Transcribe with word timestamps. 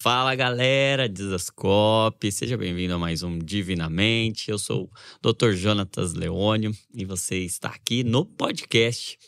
Fala 0.00 0.32
galera, 0.36 1.08
Desascope, 1.08 2.30
seja 2.30 2.56
bem-vindo 2.56 2.94
a 2.94 2.98
mais 2.98 3.24
um 3.24 3.36
Divinamente. 3.36 4.48
Eu 4.48 4.56
sou 4.56 4.84
o 4.84 5.32
Dr. 5.32 5.54
Jonatas 5.54 6.14
Leônio 6.14 6.72
e 6.94 7.04
você 7.04 7.38
está 7.38 7.70
aqui 7.70 8.04
no 8.04 8.24
podcast 8.24 9.18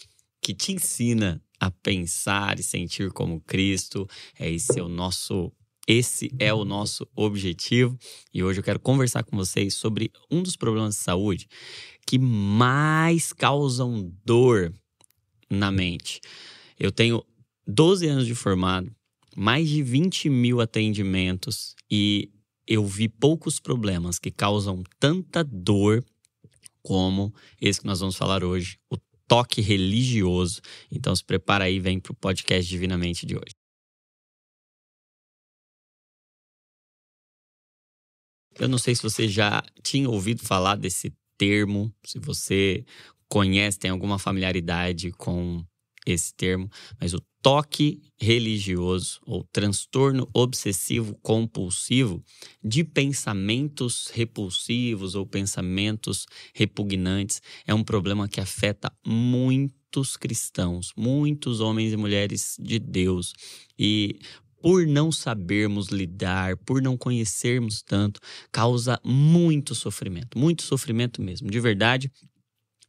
que 0.41 0.55
te 0.55 0.71
ensina 0.71 1.43
a 1.59 1.73
pensar 1.73 2.61
e 2.61 2.63
sentir 2.63 3.11
como 3.11 3.41
Cristo. 3.41 4.07
É 4.39 4.49
esse 4.49 4.79
é 4.79 4.83
o 4.83 4.89
nosso 4.89 5.53
esse 5.89 6.31
é 6.39 6.55
o 6.55 6.65
nosso 6.65 7.05
objetivo 7.17 7.99
e 8.33 8.45
hoje 8.45 8.61
eu 8.61 8.65
quero 8.65 8.79
conversar 8.79 9.25
com 9.25 9.37
vocês 9.37 9.75
sobre 9.75 10.13
um 10.31 10.41
dos 10.41 10.55
problemas 10.55 10.95
de 10.95 11.01
saúde 11.01 11.49
que 12.07 12.17
mais 12.17 13.33
causam 13.33 14.09
dor 14.25 14.73
na 15.51 15.73
mente. 15.73 16.21
Eu 16.79 16.93
tenho 16.93 17.25
12 17.67 18.07
anos 18.07 18.27
de 18.27 18.37
formado, 18.37 18.95
mais 19.37 19.69
de 19.69 19.83
20 19.83 20.29
mil 20.29 20.61
atendimentos 20.61 21.75
e 21.91 22.31
eu 22.67 22.87
vi 22.87 23.09
poucos 23.09 23.59
problemas 23.59 24.19
que 24.19 24.31
causam 24.31 24.83
tanta 24.99 25.43
dor 25.43 26.05
como 26.83 27.35
esse 27.61 27.81
que 27.81 27.87
nós 27.87 28.01
vamos 28.01 28.17
falar 28.17 28.43
hoje, 28.45 28.79
o 28.91 28.97
toque 29.29 29.61
religioso. 29.61 30.61
Então 30.91 31.15
se 31.15 31.25
prepara 31.25 31.65
aí, 31.65 31.79
vem 31.79 32.01
para 32.01 32.13
o 32.13 32.17
podcast 32.17 32.69
Divinamente 32.69 33.27
de 33.27 33.37
hoje. 33.37 33.55
Eu 38.59 38.69
não 38.69 38.79
sei 38.79 38.95
se 38.95 39.03
você 39.03 39.29
já 39.29 39.63
tinha 39.83 40.09
ouvido 40.09 40.43
falar 40.43 40.77
desse 40.77 41.13
termo, 41.39 41.95
se 42.05 42.19
você 42.19 42.85
conhece, 43.29 43.79
tem 43.79 43.91
alguma 43.91 44.19
familiaridade 44.19 45.13
com 45.13 45.65
esse 46.07 46.35
termo, 46.35 46.69
mas 47.01 47.15
o 47.15 47.21
toque 47.43 48.01
religioso 48.19 49.21
ou 49.27 49.45
transtorno 49.53 50.29
obsessivo 50.35 51.17
compulsivo 51.23 52.23
de 52.63 52.85
pensamentos 52.85 54.11
repulsivos 54.13 55.15
ou 55.15 55.27
pensamentos 55.27 56.27
repugnantes 56.55 57.41
é 57.67 57.75
um 57.75 57.83
problema 57.83 58.29
que 58.29 58.41
afeta 58.41 58.93
muitos 59.05 60.17
cristãos, 60.17 60.93
muitos 60.97 61.61
homens 61.61 61.93
e 61.93 61.97
mulheres 61.97 62.57
de 62.59 62.79
Deus. 62.79 63.33
E 63.79 64.19
por 64.63 64.87
não 64.87 65.11
sabermos 65.11 65.89
lidar, 65.89 66.57
por 66.59 66.83
não 66.83 66.97
conhecermos 66.97 67.83
tanto, 67.83 68.21
causa 68.53 69.01
muito 69.03 69.75
sofrimento, 69.75 70.39
muito 70.39 70.63
sofrimento 70.63 71.23
mesmo. 71.23 71.51
De 71.51 71.59
verdade, 71.59 72.13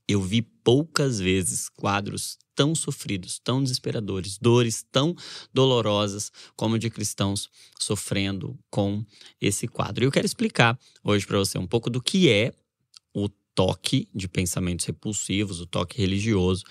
eu 0.07 0.21
vi 0.21 0.41
poucas 0.63 1.19
vezes 1.19 1.69
quadros 1.69 2.37
tão 2.55 2.75
sofridos, 2.75 3.39
tão 3.39 3.63
desesperadores, 3.63 4.37
dores 4.37 4.85
tão 4.91 5.15
dolorosas 5.53 6.31
como 6.55 6.77
de 6.77 6.89
cristãos 6.89 7.49
sofrendo 7.79 8.57
com 8.69 9.03
esse 9.39 9.67
quadro. 9.67 10.03
E 10.03 10.07
eu 10.07 10.11
quero 10.11 10.25
explicar 10.25 10.77
hoje 11.03 11.25
para 11.25 11.39
você 11.39 11.57
um 11.57 11.67
pouco 11.67 11.89
do 11.89 12.01
que 12.01 12.29
é 12.29 12.53
o 13.13 13.29
toque 13.55 14.07
de 14.13 14.27
pensamentos 14.27 14.85
repulsivos, 14.85 15.59
o 15.59 15.65
toque 15.65 15.97
religioso, 15.97 16.63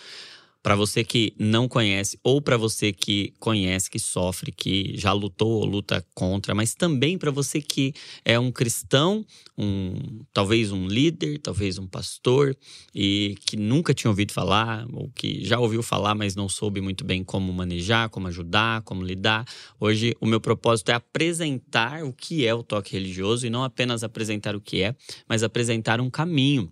para 0.63 0.75
você 0.75 1.03
que 1.03 1.33
não 1.39 1.67
conhece 1.67 2.19
ou 2.23 2.41
para 2.41 2.57
você 2.57 2.93
que 2.93 3.33
conhece, 3.39 3.91
que 3.91 3.99
sofre, 3.99 4.53
que 4.53 4.93
já 4.97 5.13
lutou 5.13 5.53
ou 5.53 5.65
luta 5.65 6.05
contra, 6.15 6.55
mas 6.55 6.75
também 6.75 7.17
para 7.17 7.31
você 7.31 7.63
que 7.63 7.95
é 8.25 8.39
um 8.39 8.53
cristão, 8.53 9.25
um 9.57 10.23
talvez 10.33 10.71
um 10.71 10.87
líder, 10.87 11.39
talvez 11.39 11.79
um 11.79 11.87
pastor 11.87 12.57
e 12.95 13.37
que 13.47 13.57
nunca 13.57 13.95
tinha 13.95 14.11
ouvido 14.11 14.33
falar 14.33 14.87
ou 14.93 15.11
que 15.15 15.43
já 15.45 15.59
ouviu 15.59 15.83
falar, 15.83 16.15
mas 16.15 16.37
não 16.37 16.49
soube 16.49 16.81
muito 16.81 17.05
bem 17.05 17.25
como 17.25 17.53
manejar, 17.53 18.11
como 18.11 18.29
ajudar, 18.29 18.83
como 18.83 19.03
lidar. 19.03 19.47
Hoje 19.79 20.15
o 20.21 20.27
meu 20.27 20.41
propósito 20.41 20.91
é 20.91 20.95
apresentar 20.95 22.05
o 22.05 22.13
que 22.13 22.47
é 22.47 22.55
o 22.55 22.63
toque 22.63 22.93
religioso 22.93 23.47
e 23.47 23.51
não 23.51 23.65
apenas 23.65 24.05
apresentar 24.05 24.55
o 24.55 24.61
que 24.61 24.83
é, 24.83 24.95
mas 25.27 25.43
apresentar 25.43 26.01
um 26.01 26.11
caminho 26.11 26.71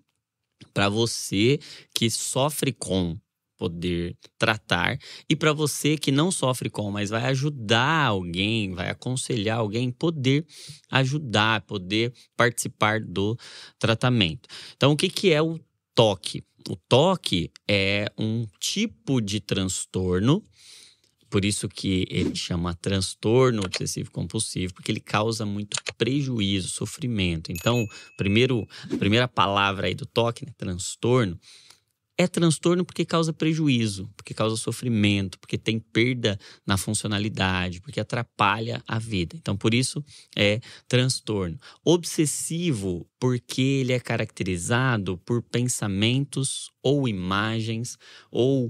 para 0.75 0.89
você 0.89 1.59
que 1.95 2.11
sofre 2.11 2.73
com 2.73 3.17
poder 3.59 4.17
tratar. 4.39 4.99
E 5.29 5.35
para 5.35 5.53
você 5.53 5.99
que 5.99 6.13
não 6.13 6.31
sofre 6.31 6.71
com, 6.71 6.91
mas 6.91 7.11
vai 7.11 7.25
ajudar 7.27 8.07
alguém, 8.07 8.73
vai 8.73 8.89
aconselhar 8.89 9.59
alguém, 9.59 9.91
poder 9.91 10.47
ajudar, 10.91 11.63
poder 11.63 12.15
participar 12.37 13.01
do 13.01 13.37
tratamento. 13.79 14.49
Então, 14.77 14.93
o 14.93 14.97
que, 14.97 15.09
que 15.11 15.33
é 15.33 15.43
o 15.43 15.59
toque? 15.95 16.45
O 16.69 16.77
toque 16.77 17.51
é 17.67 18.11
um 18.17 18.47
tipo 18.61 19.21
de 19.21 19.41
transtorno 19.41 20.43
por 21.31 21.45
isso 21.45 21.69
que 21.69 22.07
ele 22.11 22.35
chama 22.35 22.75
transtorno 22.75 23.63
obsessivo 23.65 24.11
compulsivo, 24.11 24.73
porque 24.73 24.91
ele 24.91 25.01
causa 25.01 25.45
muito 25.45 25.77
prejuízo, 25.97 26.69
sofrimento. 26.69 27.53
Então, 27.53 27.87
primeiro, 28.17 28.67
a 28.91 28.97
primeira 28.97 29.29
palavra 29.29 29.89
aí 29.89 29.95
do 29.95 30.07
toque, 30.07 30.47
né, 30.47 30.53
transtorno, 30.57 31.39
é 32.19 32.27
transtorno 32.27 32.85
porque 32.85 33.05
causa 33.05 33.33
prejuízo, 33.33 34.11
porque 34.17 34.35
causa 34.35 34.57
sofrimento, 34.57 35.39
porque 35.39 35.57
tem 35.57 35.79
perda 35.79 36.37
na 36.67 36.77
funcionalidade, 36.77 37.81
porque 37.81 38.01
atrapalha 38.01 38.83
a 38.89 38.99
vida. 38.99 39.37
Então, 39.37 39.57
por 39.57 39.73
isso 39.73 40.05
é 40.37 40.61
transtorno. 40.89 41.57
Obsessivo 41.85 43.07
porque 43.21 43.63
ele 43.63 43.93
é 43.93 44.01
caracterizado 44.01 45.17
por 45.19 45.43
pensamentos 45.43 46.71
ou 46.83 47.09
imagens 47.09 47.97
ou 48.33 48.69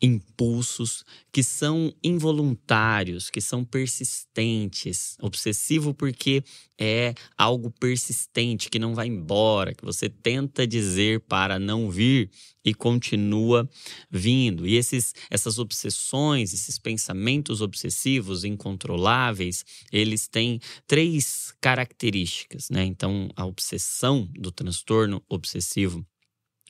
impulsos 0.00 1.04
que 1.32 1.42
são 1.42 1.92
involuntários, 2.02 3.30
que 3.30 3.40
são 3.40 3.64
persistentes. 3.64 5.16
Obsessivo 5.20 5.94
porque 5.94 6.42
é 6.78 7.14
algo 7.36 7.70
persistente, 7.70 8.68
que 8.68 8.78
não 8.78 8.94
vai 8.94 9.06
embora, 9.06 9.74
que 9.74 9.84
você 9.84 10.08
tenta 10.08 10.66
dizer 10.66 11.20
para 11.20 11.58
não 11.58 11.90
vir 11.90 12.30
e 12.64 12.74
continua 12.74 13.68
vindo. 14.10 14.66
E 14.66 14.74
esses, 14.74 15.14
essas 15.30 15.58
obsessões, 15.58 16.52
esses 16.52 16.78
pensamentos 16.78 17.60
obsessivos 17.60 18.44
incontroláveis, 18.44 19.64
eles 19.92 20.26
têm 20.28 20.60
três 20.86 21.54
características, 21.60 22.68
né? 22.68 22.84
Então, 22.84 23.30
a 23.36 23.46
obsessão 23.46 24.28
do 24.34 24.50
transtorno 24.50 25.22
obsessivo 25.28 26.04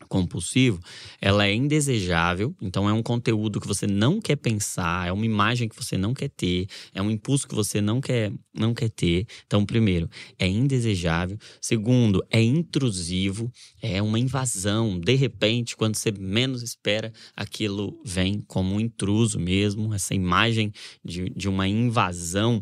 compulsivo, 0.08 0.78
ela 1.20 1.46
é 1.46 1.54
indesejável, 1.54 2.54
então 2.60 2.88
é 2.88 2.92
um 2.92 3.02
conteúdo 3.02 3.60
que 3.60 3.66
você 3.66 3.86
não 3.86 4.20
quer 4.20 4.36
pensar, 4.36 5.08
é 5.08 5.12
uma 5.12 5.24
imagem 5.24 5.68
que 5.68 5.76
você 5.76 5.96
não 5.96 6.12
quer 6.12 6.28
ter, 6.28 6.66
é 6.94 7.00
um 7.00 7.10
impulso 7.10 7.48
que 7.48 7.54
você 7.54 7.80
não 7.80 8.00
quer 8.00 8.30
não 8.52 8.72
quer 8.72 8.90
ter. 8.90 9.26
Então, 9.46 9.66
primeiro, 9.66 10.08
é 10.38 10.46
indesejável. 10.46 11.38
Segundo, 11.60 12.24
é 12.30 12.42
intrusivo, 12.42 13.52
é 13.82 14.00
uma 14.00 14.18
invasão. 14.18 14.98
De 14.98 15.14
repente, 15.14 15.76
quando 15.76 15.96
você 15.96 16.10
menos 16.10 16.62
espera, 16.62 17.12
aquilo 17.36 18.00
vem 18.04 18.40
como 18.46 18.74
um 18.74 18.80
intruso 18.80 19.38
mesmo, 19.38 19.92
essa 19.92 20.14
imagem 20.14 20.72
de, 21.04 21.28
de 21.30 21.48
uma 21.48 21.68
invasão 21.68 22.60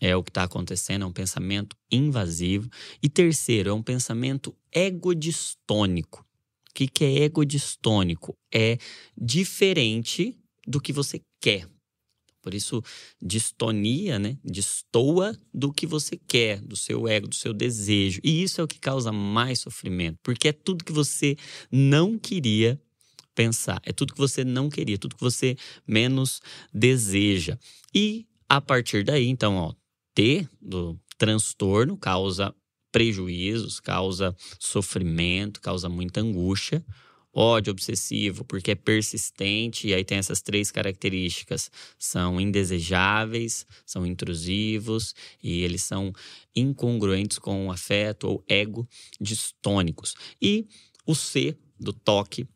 é 0.00 0.14
o 0.16 0.22
que 0.22 0.30
está 0.30 0.42
acontecendo, 0.42 1.02
é 1.02 1.06
um 1.06 1.12
pensamento 1.12 1.76
invasivo. 1.90 2.68
E 3.02 3.08
terceiro, 3.08 3.70
é 3.70 3.72
um 3.72 3.82
pensamento 3.82 4.54
egodistônico 4.72 6.24
que, 6.74 6.88
que 6.88 7.04
é 7.04 7.22
egodistônico? 7.24 8.36
É 8.52 8.78
diferente 9.16 10.36
do 10.66 10.80
que 10.80 10.92
você 10.92 11.20
quer. 11.40 11.68
Por 12.42 12.52
isso, 12.52 12.82
distonia, 13.22 14.18
né? 14.18 14.36
Destoa 14.44 15.34
do 15.52 15.72
que 15.72 15.86
você 15.86 16.18
quer, 16.28 16.60
do 16.60 16.76
seu 16.76 17.08
ego, 17.08 17.26
do 17.26 17.34
seu 17.34 17.54
desejo. 17.54 18.20
E 18.22 18.42
isso 18.42 18.60
é 18.60 18.64
o 18.64 18.68
que 18.68 18.78
causa 18.78 19.10
mais 19.10 19.60
sofrimento, 19.60 20.18
porque 20.22 20.48
é 20.48 20.52
tudo 20.52 20.84
que 20.84 20.92
você 20.92 21.36
não 21.72 22.18
queria 22.18 22.78
pensar, 23.34 23.80
é 23.82 23.92
tudo 23.92 24.12
que 24.12 24.20
você 24.20 24.44
não 24.44 24.68
queria, 24.68 24.98
tudo 24.98 25.16
que 25.16 25.22
você 25.22 25.56
menos 25.86 26.40
deseja. 26.72 27.58
E 27.94 28.26
a 28.46 28.60
partir 28.60 29.04
daí, 29.04 29.26
então, 29.26 29.56
ó, 29.56 29.74
T 30.14 30.46
do 30.60 31.00
transtorno 31.16 31.96
causa 31.96 32.54
prejuízos, 32.94 33.80
causa 33.80 34.36
sofrimento, 34.56 35.60
causa 35.60 35.88
muita 35.88 36.20
angústia. 36.20 36.84
Ódio 37.36 37.72
obsessivo, 37.72 38.44
porque 38.44 38.70
é 38.70 38.74
persistente, 38.76 39.88
e 39.88 39.94
aí 39.94 40.04
tem 40.04 40.18
essas 40.18 40.40
três 40.40 40.70
características: 40.70 41.68
são 41.98 42.40
indesejáveis, 42.40 43.66
são 43.84 44.06
intrusivos 44.06 45.12
e 45.42 45.62
eles 45.62 45.82
são 45.82 46.12
incongruentes 46.54 47.40
com 47.40 47.66
o 47.66 47.72
afeto 47.72 48.28
ou 48.28 48.44
ego 48.48 48.88
distônicos. 49.20 50.14
E 50.40 50.68
o 51.04 51.16
C 51.16 51.58
do 51.76 51.92
toque, 51.92 52.46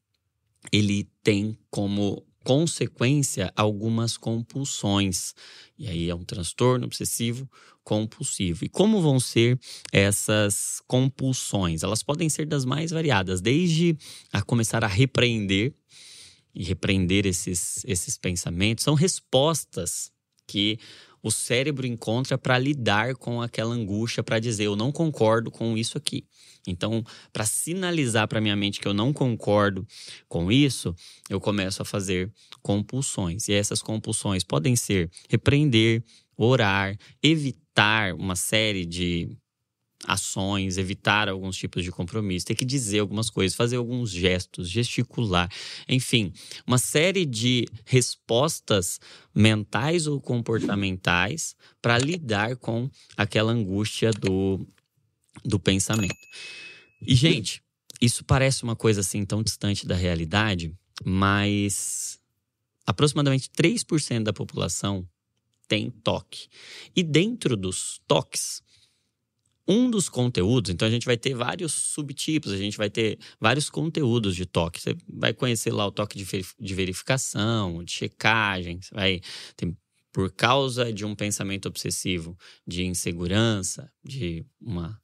ele 0.71 1.09
tem 1.25 1.59
como 1.69 2.25
consequência 2.45 3.53
algumas 3.57 4.17
compulsões. 4.17 5.35
E 5.77 5.89
aí 5.89 6.09
é 6.09 6.15
um 6.15 6.25
transtorno 6.25 6.87
obsessivo 6.87 7.51
compulsivo. 7.89 8.67
E 8.67 8.69
como 8.69 9.01
vão 9.01 9.19
ser 9.19 9.59
essas 9.91 10.83
compulsões? 10.87 11.83
Elas 11.83 12.03
podem 12.03 12.29
ser 12.29 12.45
das 12.45 12.67
mais 12.67 12.91
variadas, 12.91 13.41
desde 13.41 13.97
a 14.31 14.43
começar 14.43 14.85
a 14.85 14.87
repreender 14.87 15.73
e 16.55 16.63
repreender 16.63 17.25
esses, 17.25 17.83
esses 17.87 18.19
pensamentos, 18.19 18.85
são 18.85 18.93
respostas 18.93 20.13
que 20.47 20.79
o 21.23 21.31
cérebro 21.31 21.87
encontra 21.87 22.37
para 22.37 22.59
lidar 22.59 23.15
com 23.17 23.41
aquela 23.41 23.75
angústia, 23.75 24.23
para 24.23 24.39
dizer 24.39 24.65
eu 24.65 24.77
não 24.77 24.93
concordo 24.93 25.51
com 25.51 25.75
isso 25.77 25.97
aqui. 25.97 26.27
Então, 26.67 27.03
para 27.33 27.47
sinalizar 27.47 28.29
para 28.29 28.41
minha 28.41 28.55
mente 28.55 28.81
que 28.81 28.87
eu 28.87 28.93
não 28.93 29.15
concordo 29.15 29.87
com 30.29 30.53
isso, 30.53 30.95
eu 31.31 31.41
começo 31.41 31.81
a 31.81 31.87
fazer 31.87 32.31
compulsões. 32.63 33.49
E 33.49 33.55
essas 33.55 33.81
compulsões 33.81 34.45
podem 34.45 34.77
ser 34.77 35.11
repreender, 35.29 36.05
orar, 36.39 36.97
evitar 37.23 38.15
uma 38.15 38.37
série 38.37 38.87
de 38.87 39.37
ações, 40.07 40.79
evitar 40.79 41.29
alguns 41.29 41.57
tipos 41.57 41.83
de 41.83 41.91
compromisso, 41.91 42.47
ter 42.47 42.55
que 42.55 42.65
dizer 42.65 43.01
algumas 43.01 43.29
coisas, 43.29 43.57
fazer 43.57 43.77
alguns 43.77 44.11
gestos, 44.11 44.71
gesticular, 44.71 45.51
enfim, 45.89 46.33
uma 46.67 46.79
série 46.79 47.27
de 47.27 47.67
respostas 47.85 49.01
mentais 49.35 50.07
ou 50.07 50.21
comportamentais 50.21 51.57
para 51.83 51.99
lidar 51.99 52.57
com 52.57 52.89
aquela 53.17 53.51
angústia 53.53 54.13
do, 54.13 54.65
do 55.45 55.59
pensamento. 55.59 56.15
E, 57.03 57.15
gente, 57.15 57.61
isso 58.01 58.25
parece 58.25 58.63
uma 58.63 58.77
coisa 58.77 59.01
assim 59.01 59.25
tão 59.25 59.43
distante 59.43 59.87
da 59.87 59.97
realidade, 59.97 60.73
mas 61.05 62.21
aproximadamente 62.87 63.51
3% 63.51 64.23
da 64.23 64.33
população 64.33 65.07
tem 65.69 65.91
toque. 65.91 66.49
E 66.97 67.03
dentro 67.03 67.57
dos 67.57 68.01
toques, 68.09 68.63
um 69.69 69.91
dos 69.91 70.09
conteúdos, 70.09 70.71
então 70.71 70.89
a 70.89 70.91
gente 70.91 71.05
vai 71.05 71.19
ter 71.19 71.35
vários 71.35 71.75
subtipos, 71.75 72.51
a 72.53 72.57
gente 72.57 72.79
vai 72.79 72.89
ter 72.89 73.19
vários 73.39 73.69
conteúdos 73.69 74.35
de 74.35 74.47
toque. 74.47 74.81
Você 74.81 74.97
vai 75.07 75.35
conhecer 75.35 75.71
lá 75.71 75.87
o 75.87 75.93
toque 75.93 76.19
de 76.19 76.75
verificação, 76.75 77.85
de 77.85 77.93
checagem, 77.93 78.81
vai 78.91 79.21
ter, 79.55 79.77
por 80.11 80.33
causa 80.33 80.91
de 80.91 81.05
um 81.05 81.15
pensamento 81.15 81.67
obsessivo 81.67 82.37
de 82.67 82.85
insegurança, 82.85 83.93
de 84.03 84.45
uma 84.59 84.99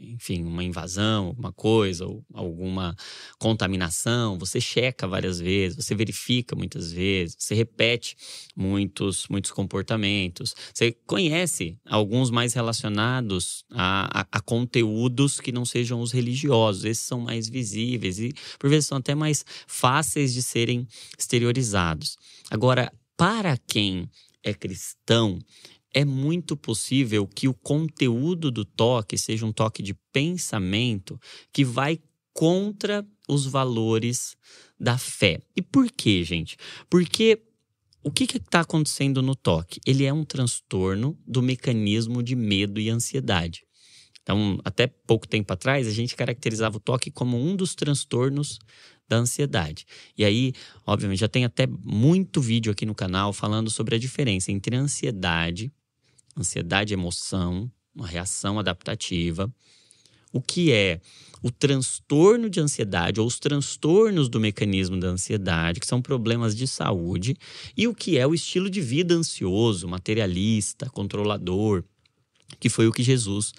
enfim, 0.00 0.44
uma 0.44 0.64
invasão, 0.64 1.26
alguma 1.26 1.52
coisa, 1.52 2.06
ou 2.06 2.24
alguma 2.32 2.94
contaminação, 3.38 4.38
você 4.38 4.60
checa 4.60 5.06
várias 5.06 5.38
vezes, 5.38 5.76
você 5.76 5.94
verifica 5.94 6.56
muitas 6.56 6.92
vezes, 6.92 7.36
você 7.38 7.54
repete 7.54 8.16
muitos, 8.56 9.26
muitos 9.28 9.50
comportamentos. 9.50 10.54
Você 10.72 10.92
conhece 11.06 11.76
alguns 11.86 12.30
mais 12.30 12.54
relacionados 12.54 13.64
a, 13.70 14.20
a, 14.20 14.26
a 14.32 14.40
conteúdos 14.40 15.40
que 15.40 15.52
não 15.52 15.64
sejam 15.64 16.00
os 16.00 16.12
religiosos. 16.12 16.84
Esses 16.84 17.04
são 17.04 17.20
mais 17.20 17.48
visíveis 17.48 18.18
e, 18.18 18.32
por 18.58 18.70
vezes, 18.70 18.86
são 18.86 18.98
até 18.98 19.14
mais 19.14 19.44
fáceis 19.66 20.32
de 20.32 20.42
serem 20.42 20.86
exteriorizados. 21.18 22.16
Agora, 22.50 22.92
para 23.16 23.56
quem 23.66 24.08
é 24.42 24.54
cristão, 24.54 25.38
é 25.92 26.04
muito 26.04 26.56
possível 26.56 27.26
que 27.26 27.48
o 27.48 27.54
conteúdo 27.54 28.50
do 28.50 28.64
toque 28.64 29.18
seja 29.18 29.44
um 29.44 29.52
toque 29.52 29.82
de 29.82 29.94
pensamento 30.12 31.18
que 31.52 31.64
vai 31.64 31.98
contra 32.32 33.06
os 33.28 33.46
valores 33.46 34.36
da 34.78 34.96
fé. 34.96 35.40
E 35.56 35.62
por 35.62 35.90
quê, 35.90 36.22
gente? 36.24 36.56
Porque 36.88 37.42
o 38.02 38.10
que 38.10 38.24
está 38.36 38.60
acontecendo 38.60 39.20
no 39.20 39.34
toque? 39.34 39.80
Ele 39.86 40.04
é 40.04 40.12
um 40.12 40.24
transtorno 40.24 41.18
do 41.26 41.42
mecanismo 41.42 42.22
de 42.22 42.34
medo 42.34 42.80
e 42.80 42.88
ansiedade. 42.88 43.64
Então, 44.22 44.60
até 44.64 44.86
pouco 44.86 45.26
tempo 45.26 45.52
atrás, 45.52 45.86
a 45.86 45.90
gente 45.90 46.14
caracterizava 46.14 46.76
o 46.76 46.80
toque 46.80 47.10
como 47.10 47.36
um 47.36 47.56
dos 47.56 47.74
transtornos 47.74 48.58
da 49.08 49.16
ansiedade. 49.16 49.84
E 50.16 50.24
aí, 50.24 50.52
obviamente, 50.86 51.18
já 51.18 51.28
tem 51.28 51.44
até 51.44 51.66
muito 51.66 52.40
vídeo 52.40 52.70
aqui 52.70 52.86
no 52.86 52.94
canal 52.94 53.32
falando 53.32 53.70
sobre 53.70 53.96
a 53.96 53.98
diferença 53.98 54.52
entre 54.52 54.76
ansiedade 54.76 55.72
Ansiedade 56.36 56.94
emoção, 56.94 57.70
uma 57.94 58.06
reação 58.06 58.58
adaptativa. 58.58 59.52
O 60.32 60.40
que 60.40 60.72
é 60.72 61.00
o 61.42 61.50
transtorno 61.50 62.48
de 62.48 62.60
ansiedade 62.60 63.20
ou 63.20 63.26
os 63.26 63.38
transtornos 63.38 64.28
do 64.28 64.38
mecanismo 64.38 64.98
da 64.98 65.08
ansiedade, 65.08 65.80
que 65.80 65.86
são 65.86 66.02
problemas 66.02 66.54
de 66.54 66.66
saúde, 66.66 67.36
e 67.76 67.88
o 67.88 67.94
que 67.94 68.18
é 68.18 68.26
o 68.26 68.34
estilo 68.34 68.68
de 68.68 68.80
vida 68.80 69.14
ansioso, 69.14 69.88
materialista, 69.88 70.88
controlador, 70.90 71.82
que 72.58 72.68
foi 72.68 72.86
o 72.86 72.92
que 72.92 73.02
Jesus 73.02 73.52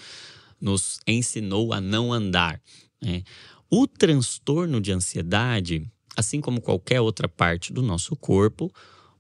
nos 0.59 0.99
ensinou 1.07 1.73
a 1.73 1.81
não 1.81 2.13
andar. 2.13 2.61
Né? 3.01 3.23
O 3.69 3.87
transtorno 3.87 4.79
de 4.79 4.91
ansiedade, 4.91 5.85
assim 6.15 6.39
como 6.39 6.61
qualquer 6.61 7.01
outra 7.01 7.27
parte 7.27 7.73
do 7.73 7.81
nosso 7.81 8.15
corpo, 8.15 8.71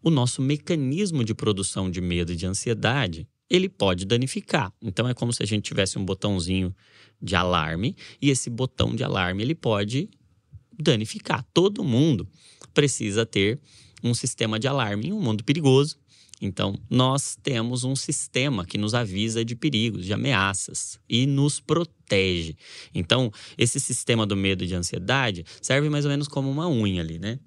o 0.03 0.09
nosso 0.09 0.41
mecanismo 0.41 1.23
de 1.23 1.33
produção 1.33 1.89
de 1.89 1.99
medo 1.99 2.31
e 2.31 2.35
de 2.35 2.45
ansiedade 2.45 3.27
ele 3.51 3.67
pode 3.67 4.05
danificar. 4.05 4.71
Então 4.81 5.09
é 5.09 5.13
como 5.13 5.33
se 5.33 5.43
a 5.43 5.45
gente 5.45 5.65
tivesse 5.65 5.99
um 5.99 6.05
botãozinho 6.05 6.73
de 7.21 7.35
alarme 7.35 7.97
e 8.21 8.29
esse 8.29 8.49
botão 8.49 8.95
de 8.95 9.03
alarme 9.03 9.43
ele 9.43 9.53
pode 9.53 10.09
danificar. 10.79 11.45
Todo 11.53 11.83
mundo 11.83 12.25
precisa 12.73 13.25
ter 13.25 13.59
um 14.01 14.13
sistema 14.13 14.57
de 14.57 14.69
alarme 14.69 15.09
em 15.09 15.11
um 15.11 15.19
mundo 15.19 15.43
perigoso. 15.43 15.97
Então, 16.43 16.79
nós 16.89 17.37
temos 17.43 17.83
um 17.83 17.95
sistema 17.95 18.65
que 18.65 18.77
nos 18.77 18.95
avisa 18.95 19.45
de 19.45 19.55
perigos, 19.55 20.05
de 20.05 20.13
ameaças 20.13 20.97
e 21.07 21.27
nos 21.27 21.59
protege. 21.59 22.55
Então, 22.95 23.31
esse 23.55 23.79
sistema 23.79 24.25
do 24.25 24.35
medo 24.35 24.63
e 24.63 24.67
de 24.67 24.73
ansiedade 24.73 25.45
serve 25.61 25.87
mais 25.87 26.05
ou 26.05 26.09
menos 26.09 26.27
como 26.27 26.49
uma 26.49 26.67
unha 26.67 27.01
ali, 27.01 27.19
né? 27.19 27.37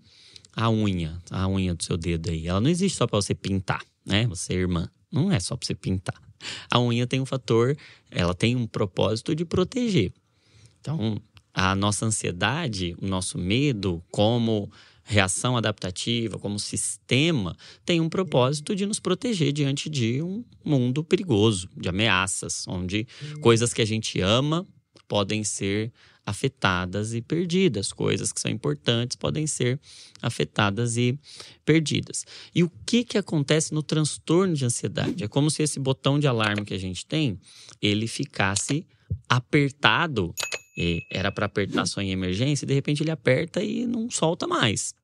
A 0.55 0.71
unha, 0.71 1.21
a 1.31 1.49
unha 1.49 1.75
do 1.75 1.83
seu 1.83 1.97
dedo 1.97 2.31
aí, 2.31 2.47
ela 2.47 2.61
não 2.61 2.71
existe 2.71 2.97
só 2.97 3.07
para 3.07 3.21
você 3.21 3.35
pintar, 3.35 3.83
né? 4.07 4.29
Você 4.29 4.53
é 4.53 4.57
irmã. 4.59 4.89
Não 5.15 5.31
é 5.31 5.39
só 5.39 5.57
para 5.57 5.67
você 5.67 5.75
pintar. 5.75 6.21
A 6.71 6.81
unha 6.81 7.07
tem 7.07 7.21
um 7.21 7.27
fator, 7.27 7.77
ela 8.11 8.35
tem 8.35 8.57
um 8.57 8.67
propósito 8.67 9.35
de 9.35 9.45
proteger. 9.45 10.13
Então, 10.81 11.21
a 11.55 11.75
nossa 11.75 12.05
ansiedade, 12.05 12.97
o 13.01 13.07
nosso 13.07 13.39
medo, 13.39 14.03
como 14.11 14.71
reação 15.05 15.57
adaptativa, 15.57 16.39
como 16.39 16.59
sistema, 16.59 17.57
tem 17.85 18.01
um 18.01 18.09
propósito 18.09 18.75
de 18.75 18.85
nos 18.87 18.99
proteger 18.99 19.53
diante 19.53 19.89
de 19.89 20.21
um 20.21 20.43
mundo 20.65 21.05
perigoso, 21.05 21.69
de 21.77 21.89
ameaças, 21.89 22.67
onde 22.67 23.07
coisas 23.41 23.73
que 23.73 23.83
a 23.83 23.85
gente 23.85 24.21
ama 24.21 24.67
podem 25.07 25.45
ser 25.45 25.93
afetadas 26.27 27.13
e 27.15 27.21
perdidas. 27.21 27.93
Coisas 27.93 28.33
que 28.33 28.41
são 28.41 28.51
importantes 28.51 29.17
podem 29.17 29.47
ser 29.47 29.79
afetadas 30.23 30.97
e 30.97 31.19
perdidas. 31.65 32.25
E 32.55 32.63
o 32.63 32.71
que, 32.87 33.05
que 33.05 33.19
acontece 33.19 33.75
no 33.75 33.83
transtorno 33.83 34.55
de 34.55 34.65
ansiedade? 34.65 35.23
É 35.23 35.29
como 35.29 35.51
se 35.51 35.63
esse 35.63 35.79
botão 35.79 36.19
de 36.19 36.27
alarme 36.27 36.65
que 36.65 36.75
a 36.75 36.79
gente 36.79 37.05
tem, 37.05 37.39
ele 37.81 38.07
ficasse 38.07 38.87
apertado. 39.29 40.35
era 41.11 41.31
para 41.31 41.47
apertar 41.47 41.87
só 41.87 42.01
em 42.01 42.11
emergência, 42.11 42.65
e 42.65 42.69
de 42.69 42.75
repente 42.75 43.03
ele 43.03 43.11
aperta 43.11 43.63
e 43.63 43.87
não 43.87 44.11
solta 44.11 44.47
mais. 44.47 44.95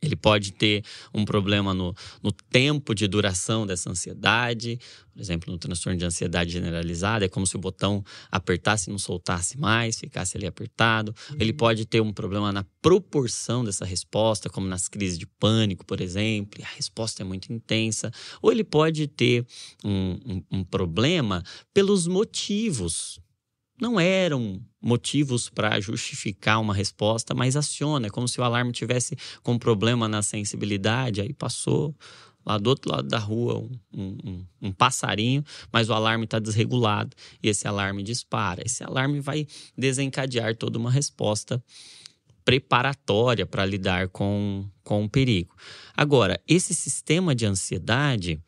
Ele 0.00 0.16
pode 0.16 0.52
ter 0.52 0.84
um 1.12 1.24
problema 1.24 1.74
no, 1.74 1.94
no, 2.22 2.30
tempo 2.30 2.94
de 2.94 3.08
duração 3.08 3.66
dessa 3.66 3.90
ansiedade. 3.90 4.78
Por 5.12 5.20
exemplo, 5.20 5.52
no 5.52 5.58
transtorno 5.58 5.98
de 5.98 6.04
ansiedade 6.04 6.52
generalizada, 6.52 7.24
é 7.24 7.28
como 7.28 7.46
se 7.46 7.56
o 7.56 7.58
botão 7.58 8.04
apertasse 8.30 8.88
e 8.88 8.92
não 8.92 8.98
soltasse 8.98 9.58
mais, 9.58 9.98
ficasse 9.98 10.36
ali 10.36 10.46
apertado. 10.46 11.14
Ele 11.38 11.50
uhum. 11.50 11.56
pode 11.56 11.84
ter 11.84 12.00
um 12.00 12.12
problema 12.12 12.52
na 12.52 12.64
proporção 12.80 13.64
dessa 13.64 13.84
resposta, 13.84 14.48
como 14.48 14.68
nas 14.68 14.86
crises 14.86 15.18
de 15.18 15.26
pânico, 15.26 15.84
por 15.84 16.00
exemplo, 16.00 16.60
e 16.60 16.64
a 16.64 16.68
resposta 16.76 17.22
é 17.22 17.24
muito 17.24 17.52
intensa. 17.52 18.12
Ou 18.40 18.52
ele 18.52 18.64
pode 18.64 19.08
ter 19.08 19.44
um, 19.84 20.18
um, 20.24 20.58
um 20.58 20.64
problema 20.64 21.42
pelos 21.74 22.06
motivos 22.06 23.20
não 23.80 23.98
eram 23.98 24.60
motivos 24.80 25.48
para 25.48 25.80
justificar 25.80 26.60
uma 26.60 26.74
resposta, 26.74 27.34
mas 27.34 27.56
aciona, 27.56 28.06
é 28.06 28.10
como 28.10 28.28
se 28.28 28.40
o 28.40 28.44
alarme 28.44 28.72
tivesse 28.72 29.16
com 29.42 29.58
problema 29.58 30.08
na 30.08 30.22
sensibilidade, 30.22 31.20
aí 31.20 31.32
passou 31.32 31.94
lá 32.44 32.56
do 32.56 32.70
outro 32.70 32.90
lado 32.90 33.06
da 33.06 33.18
rua 33.18 33.58
um, 33.58 34.18
um, 34.24 34.46
um 34.62 34.72
passarinho, 34.72 35.44
mas 35.70 35.90
o 35.90 35.92
alarme 35.92 36.24
está 36.24 36.38
desregulado 36.38 37.14
e 37.42 37.48
esse 37.48 37.68
alarme 37.68 38.02
dispara. 38.02 38.62
Esse 38.64 38.82
alarme 38.82 39.20
vai 39.20 39.46
desencadear 39.76 40.56
toda 40.56 40.78
uma 40.78 40.90
resposta 40.90 41.62
preparatória 42.44 43.44
para 43.44 43.66
lidar 43.66 44.08
com, 44.08 44.66
com 44.82 45.04
o 45.04 45.08
perigo. 45.08 45.54
Agora, 45.94 46.40
esse 46.48 46.72
sistema 46.74 47.34
de 47.34 47.44
ansiedade 47.44 48.40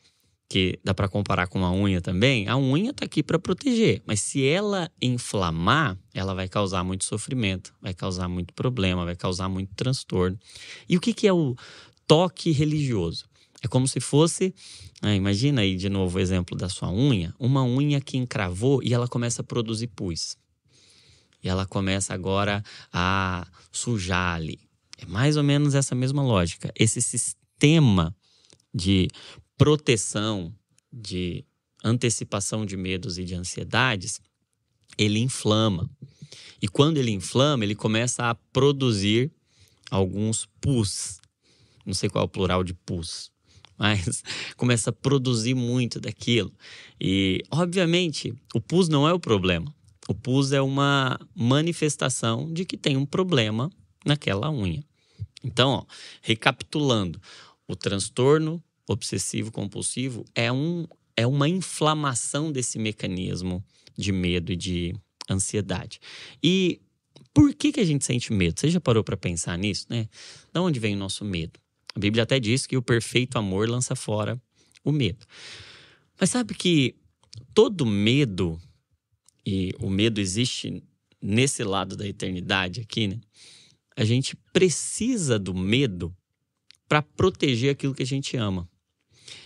que 0.50 0.80
dá 0.82 0.92
para 0.92 1.08
comparar 1.08 1.46
com 1.46 1.64
a 1.64 1.70
unha 1.70 2.00
também, 2.00 2.48
a 2.48 2.56
unha 2.56 2.90
está 2.90 3.04
aqui 3.04 3.22
para 3.22 3.38
proteger, 3.38 4.02
mas 4.04 4.20
se 4.20 4.44
ela 4.44 4.90
inflamar, 5.00 5.96
ela 6.12 6.34
vai 6.34 6.48
causar 6.48 6.82
muito 6.82 7.04
sofrimento, 7.04 7.72
vai 7.80 7.94
causar 7.94 8.28
muito 8.28 8.52
problema, 8.52 9.04
vai 9.04 9.14
causar 9.14 9.48
muito 9.48 9.72
transtorno. 9.76 10.36
E 10.88 10.96
o 10.96 11.00
que, 11.00 11.14
que 11.14 11.28
é 11.28 11.32
o 11.32 11.54
toque 12.04 12.50
religioso? 12.50 13.26
É 13.62 13.68
como 13.68 13.86
se 13.86 14.00
fosse, 14.00 14.52
ah, 15.00 15.14
imagina 15.14 15.60
aí 15.60 15.76
de 15.76 15.88
novo 15.88 16.18
o 16.18 16.20
exemplo 16.20 16.56
da 16.56 16.68
sua 16.68 16.90
unha, 16.90 17.32
uma 17.38 17.62
unha 17.62 18.00
que 18.00 18.16
encravou 18.16 18.82
e 18.82 18.92
ela 18.92 19.06
começa 19.06 19.42
a 19.42 19.44
produzir 19.44 19.86
pus. 19.86 20.36
E 21.44 21.48
ela 21.48 21.64
começa 21.64 22.12
agora 22.12 22.60
a 22.92 23.46
sujar 23.70 24.34
ali. 24.34 24.58
É 24.98 25.06
mais 25.06 25.36
ou 25.36 25.44
menos 25.44 25.76
essa 25.76 25.94
mesma 25.94 26.24
lógica. 26.24 26.72
Esse 26.74 27.00
sistema 27.00 28.12
de 28.74 29.08
proteção, 29.60 30.54
de 30.90 31.44
antecipação 31.84 32.64
de 32.64 32.78
medos 32.78 33.18
e 33.18 33.24
de 33.24 33.34
ansiedades, 33.34 34.18
ele 34.96 35.18
inflama. 35.18 35.90
E 36.62 36.66
quando 36.66 36.96
ele 36.96 37.10
inflama, 37.10 37.62
ele 37.62 37.74
começa 37.74 38.30
a 38.30 38.34
produzir 38.34 39.30
alguns 39.90 40.48
pus. 40.62 41.20
Não 41.84 41.92
sei 41.92 42.08
qual 42.08 42.22
é 42.22 42.24
o 42.24 42.28
plural 42.28 42.64
de 42.64 42.72
pus, 42.72 43.30
mas 43.78 44.24
começa 44.56 44.88
a 44.88 44.94
produzir 44.94 45.54
muito 45.54 46.00
daquilo. 46.00 46.50
E, 46.98 47.42
obviamente, 47.50 48.34
o 48.54 48.62
pus 48.62 48.88
não 48.88 49.06
é 49.06 49.12
o 49.12 49.20
problema. 49.20 49.74
O 50.08 50.14
pus 50.14 50.52
é 50.52 50.62
uma 50.62 51.20
manifestação 51.34 52.50
de 52.50 52.64
que 52.64 52.78
tem 52.78 52.96
um 52.96 53.04
problema 53.04 53.70
naquela 54.06 54.50
unha. 54.50 54.82
Então, 55.44 55.70
ó, 55.70 55.84
recapitulando, 56.22 57.20
o 57.68 57.76
transtorno 57.76 58.62
obsessivo 58.92 59.50
compulsivo 59.50 60.24
é, 60.34 60.50
um, 60.50 60.86
é 61.16 61.26
uma 61.26 61.48
inflamação 61.48 62.50
desse 62.50 62.78
mecanismo 62.78 63.64
de 63.96 64.12
medo 64.12 64.52
e 64.52 64.56
de 64.56 64.94
ansiedade. 65.28 66.00
E 66.42 66.80
por 67.32 67.54
que, 67.54 67.72
que 67.72 67.80
a 67.80 67.84
gente 67.84 68.04
sente 68.04 68.32
medo? 68.32 68.58
Você 68.58 68.70
já 68.70 68.80
parou 68.80 69.04
para 69.04 69.16
pensar 69.16 69.56
nisso, 69.56 69.86
né? 69.88 70.08
Da 70.52 70.60
onde 70.60 70.80
vem 70.80 70.94
o 70.94 70.98
nosso 70.98 71.24
medo? 71.24 71.60
A 71.94 71.98
Bíblia 71.98 72.24
até 72.24 72.40
diz 72.40 72.66
que 72.66 72.76
o 72.76 72.82
perfeito 72.82 73.36
amor 73.36 73.68
lança 73.68 73.94
fora 73.94 74.40
o 74.84 74.92
medo. 74.92 75.26
Mas 76.18 76.30
sabe 76.30 76.54
que 76.54 76.94
todo 77.54 77.86
medo, 77.86 78.60
e 79.46 79.72
o 79.80 79.88
medo 79.88 80.20
existe 80.20 80.82
nesse 81.20 81.62
lado 81.62 81.96
da 81.96 82.06
eternidade 82.06 82.80
aqui, 82.80 83.08
né? 83.08 83.20
A 83.96 84.04
gente 84.04 84.36
precisa 84.52 85.38
do 85.38 85.54
medo 85.54 86.14
para 86.88 87.02
proteger 87.02 87.70
aquilo 87.72 87.94
que 87.94 88.02
a 88.02 88.06
gente 88.06 88.36
ama. 88.36 88.68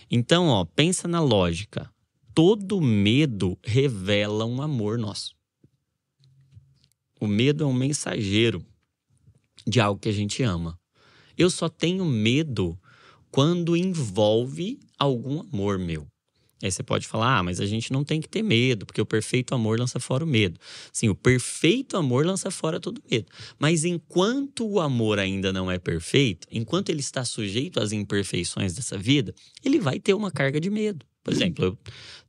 Então, 0.09 0.47
ó, 0.47 0.65
pensa 0.65 1.07
na 1.07 1.19
lógica. 1.19 1.89
Todo 2.33 2.81
medo 2.81 3.57
revela 3.63 4.45
um 4.45 4.61
amor 4.61 4.97
nosso. 4.97 5.35
O 7.19 7.27
medo 7.27 7.63
é 7.63 7.67
um 7.67 7.73
mensageiro 7.73 8.65
de 9.65 9.79
algo 9.79 9.99
que 9.99 10.09
a 10.09 10.13
gente 10.13 10.43
ama. 10.43 10.77
Eu 11.37 11.49
só 11.49 11.67
tenho 11.69 12.05
medo 12.05 12.77
quando 13.31 13.75
envolve 13.75 14.79
algum 14.97 15.41
amor 15.41 15.77
meu. 15.79 16.07
Aí 16.65 16.71
você 16.71 16.81
pode 16.81 17.05
falar, 17.05 17.37
ah, 17.37 17.43
mas 17.43 17.59
a 17.59 17.65
gente 17.67 17.93
não 17.93 18.03
tem 18.03 18.19
que 18.19 18.27
ter 18.27 18.41
medo, 18.41 18.87
porque 18.87 18.99
o 18.99 19.05
perfeito 19.05 19.53
amor 19.53 19.79
lança 19.79 19.99
fora 19.99 20.23
o 20.23 20.27
medo. 20.27 20.59
Sim, 20.91 21.09
o 21.09 21.15
perfeito 21.15 21.95
amor 21.95 22.25
lança 22.25 22.49
fora 22.49 22.79
todo 22.79 22.99
medo. 23.09 23.27
Mas 23.59 23.85
enquanto 23.85 24.67
o 24.67 24.81
amor 24.81 25.19
ainda 25.19 25.53
não 25.53 25.69
é 25.69 25.77
perfeito, 25.77 26.47
enquanto 26.51 26.89
ele 26.89 27.01
está 27.01 27.23
sujeito 27.23 27.79
às 27.79 27.91
imperfeições 27.91 28.73
dessa 28.73 28.97
vida, 28.97 29.31
ele 29.63 29.79
vai 29.79 29.99
ter 29.99 30.15
uma 30.15 30.31
carga 30.31 30.59
de 30.59 30.71
medo. 30.71 31.05
Por 31.23 31.31
exemplo, 31.31 31.65
eu 31.65 31.77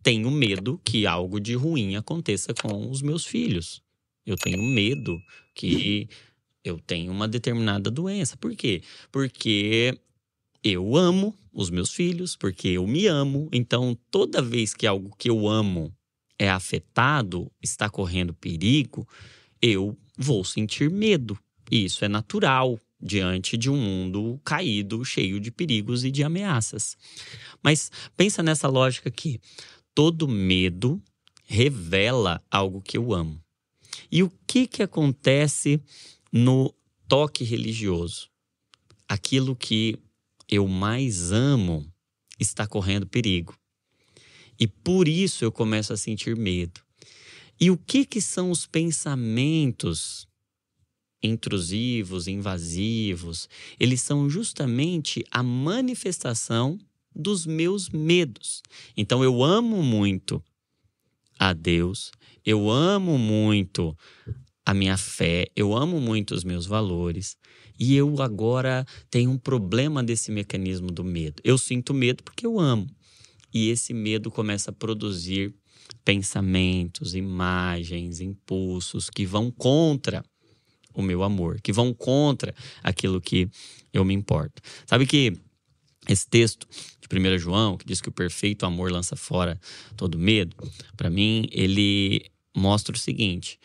tenho 0.02 0.30
medo 0.30 0.78
que 0.84 1.06
algo 1.06 1.40
de 1.40 1.54
ruim 1.54 1.96
aconteça 1.96 2.52
com 2.52 2.90
os 2.90 3.00
meus 3.00 3.24
filhos. 3.24 3.82
Eu 4.26 4.36
tenho 4.36 4.62
medo 4.62 5.18
que 5.54 6.10
eu 6.62 6.78
tenha 6.78 7.10
uma 7.10 7.26
determinada 7.26 7.90
doença. 7.90 8.36
Por 8.36 8.54
quê? 8.54 8.82
Porque 9.10 9.98
eu 10.68 10.96
amo 10.96 11.32
os 11.52 11.70
meus 11.70 11.92
filhos, 11.92 12.36
porque 12.36 12.68
eu 12.68 12.86
me 12.86 13.06
amo. 13.06 13.48
Então, 13.52 13.96
toda 14.10 14.42
vez 14.42 14.74
que 14.74 14.86
algo 14.86 15.14
que 15.16 15.30
eu 15.30 15.48
amo 15.48 15.94
é 16.36 16.50
afetado, 16.50 17.50
está 17.62 17.88
correndo 17.88 18.34
perigo, 18.34 19.06
eu 19.62 19.96
vou 20.18 20.44
sentir 20.44 20.90
medo. 20.90 21.38
E 21.70 21.84
isso 21.84 22.04
é 22.04 22.08
natural 22.08 22.80
diante 23.00 23.56
de 23.56 23.70
um 23.70 23.76
mundo 23.76 24.40
caído, 24.44 25.04
cheio 25.04 25.38
de 25.38 25.52
perigos 25.52 26.04
e 26.04 26.10
de 26.10 26.24
ameaças. 26.24 26.96
Mas 27.62 27.90
pensa 28.16 28.42
nessa 28.42 28.66
lógica 28.66 29.08
aqui. 29.08 29.40
Todo 29.94 30.26
medo 30.26 31.00
revela 31.44 32.42
algo 32.50 32.82
que 32.82 32.98
eu 32.98 33.14
amo. 33.14 33.40
E 34.10 34.22
o 34.22 34.32
que 34.46 34.66
que 34.66 34.82
acontece 34.82 35.80
no 36.32 36.74
toque 37.06 37.44
religioso? 37.44 38.28
Aquilo 39.08 39.54
que 39.54 39.96
eu 40.50 40.66
mais 40.68 41.32
amo 41.32 41.86
está 42.38 42.66
correndo 42.66 43.06
perigo. 43.06 43.56
E 44.58 44.66
por 44.66 45.08
isso 45.08 45.44
eu 45.44 45.52
começo 45.52 45.92
a 45.92 45.96
sentir 45.96 46.36
medo. 46.36 46.80
E 47.60 47.70
o 47.70 47.76
que 47.76 48.04
que 48.04 48.20
são 48.20 48.50
os 48.50 48.66
pensamentos 48.66 50.26
intrusivos, 51.22 52.28
invasivos? 52.28 53.48
Eles 53.80 54.02
são 54.02 54.28
justamente 54.28 55.24
a 55.30 55.42
manifestação 55.42 56.78
dos 57.14 57.46
meus 57.46 57.88
medos. 57.88 58.62
Então 58.96 59.24
eu 59.24 59.42
amo 59.42 59.82
muito 59.82 60.42
a 61.38 61.52
Deus, 61.52 62.12
eu 62.44 62.70
amo 62.70 63.18
muito 63.18 63.96
a 64.64 64.74
minha 64.74 64.96
fé, 64.96 65.46
eu 65.54 65.74
amo 65.74 66.00
muito 66.00 66.34
os 66.34 66.44
meus 66.44 66.66
valores. 66.66 67.36
E 67.78 67.94
eu 67.94 68.22
agora 68.22 68.86
tenho 69.10 69.30
um 69.30 69.38
problema 69.38 70.02
desse 70.02 70.30
mecanismo 70.30 70.90
do 70.90 71.04
medo. 71.04 71.42
Eu 71.44 71.58
sinto 71.58 71.92
medo 71.92 72.22
porque 72.22 72.46
eu 72.46 72.58
amo. 72.58 72.86
E 73.52 73.70
esse 73.70 73.94
medo 73.94 74.30
começa 74.30 74.70
a 74.70 74.74
produzir 74.74 75.54
pensamentos, 76.04 77.14
imagens, 77.14 78.20
impulsos 78.20 79.08
que 79.10 79.24
vão 79.24 79.50
contra 79.50 80.24
o 80.94 81.02
meu 81.02 81.22
amor, 81.22 81.60
que 81.60 81.72
vão 81.72 81.92
contra 81.92 82.54
aquilo 82.82 83.20
que 83.20 83.48
eu 83.92 84.04
me 84.04 84.14
importo. 84.14 84.62
Sabe 84.86 85.06
que 85.06 85.32
esse 86.08 86.26
texto 86.28 86.66
de 87.00 87.18
1 87.18 87.38
João, 87.38 87.76
que 87.76 87.86
diz 87.86 88.00
que 88.00 88.08
o 88.08 88.12
perfeito 88.12 88.64
amor 88.64 88.90
lança 88.90 89.16
fora 89.16 89.60
todo 89.96 90.18
medo, 90.18 90.56
para 90.96 91.10
mim 91.10 91.46
ele 91.50 92.24
mostra 92.56 92.94
o 92.94 92.98
seguinte: 92.98 93.58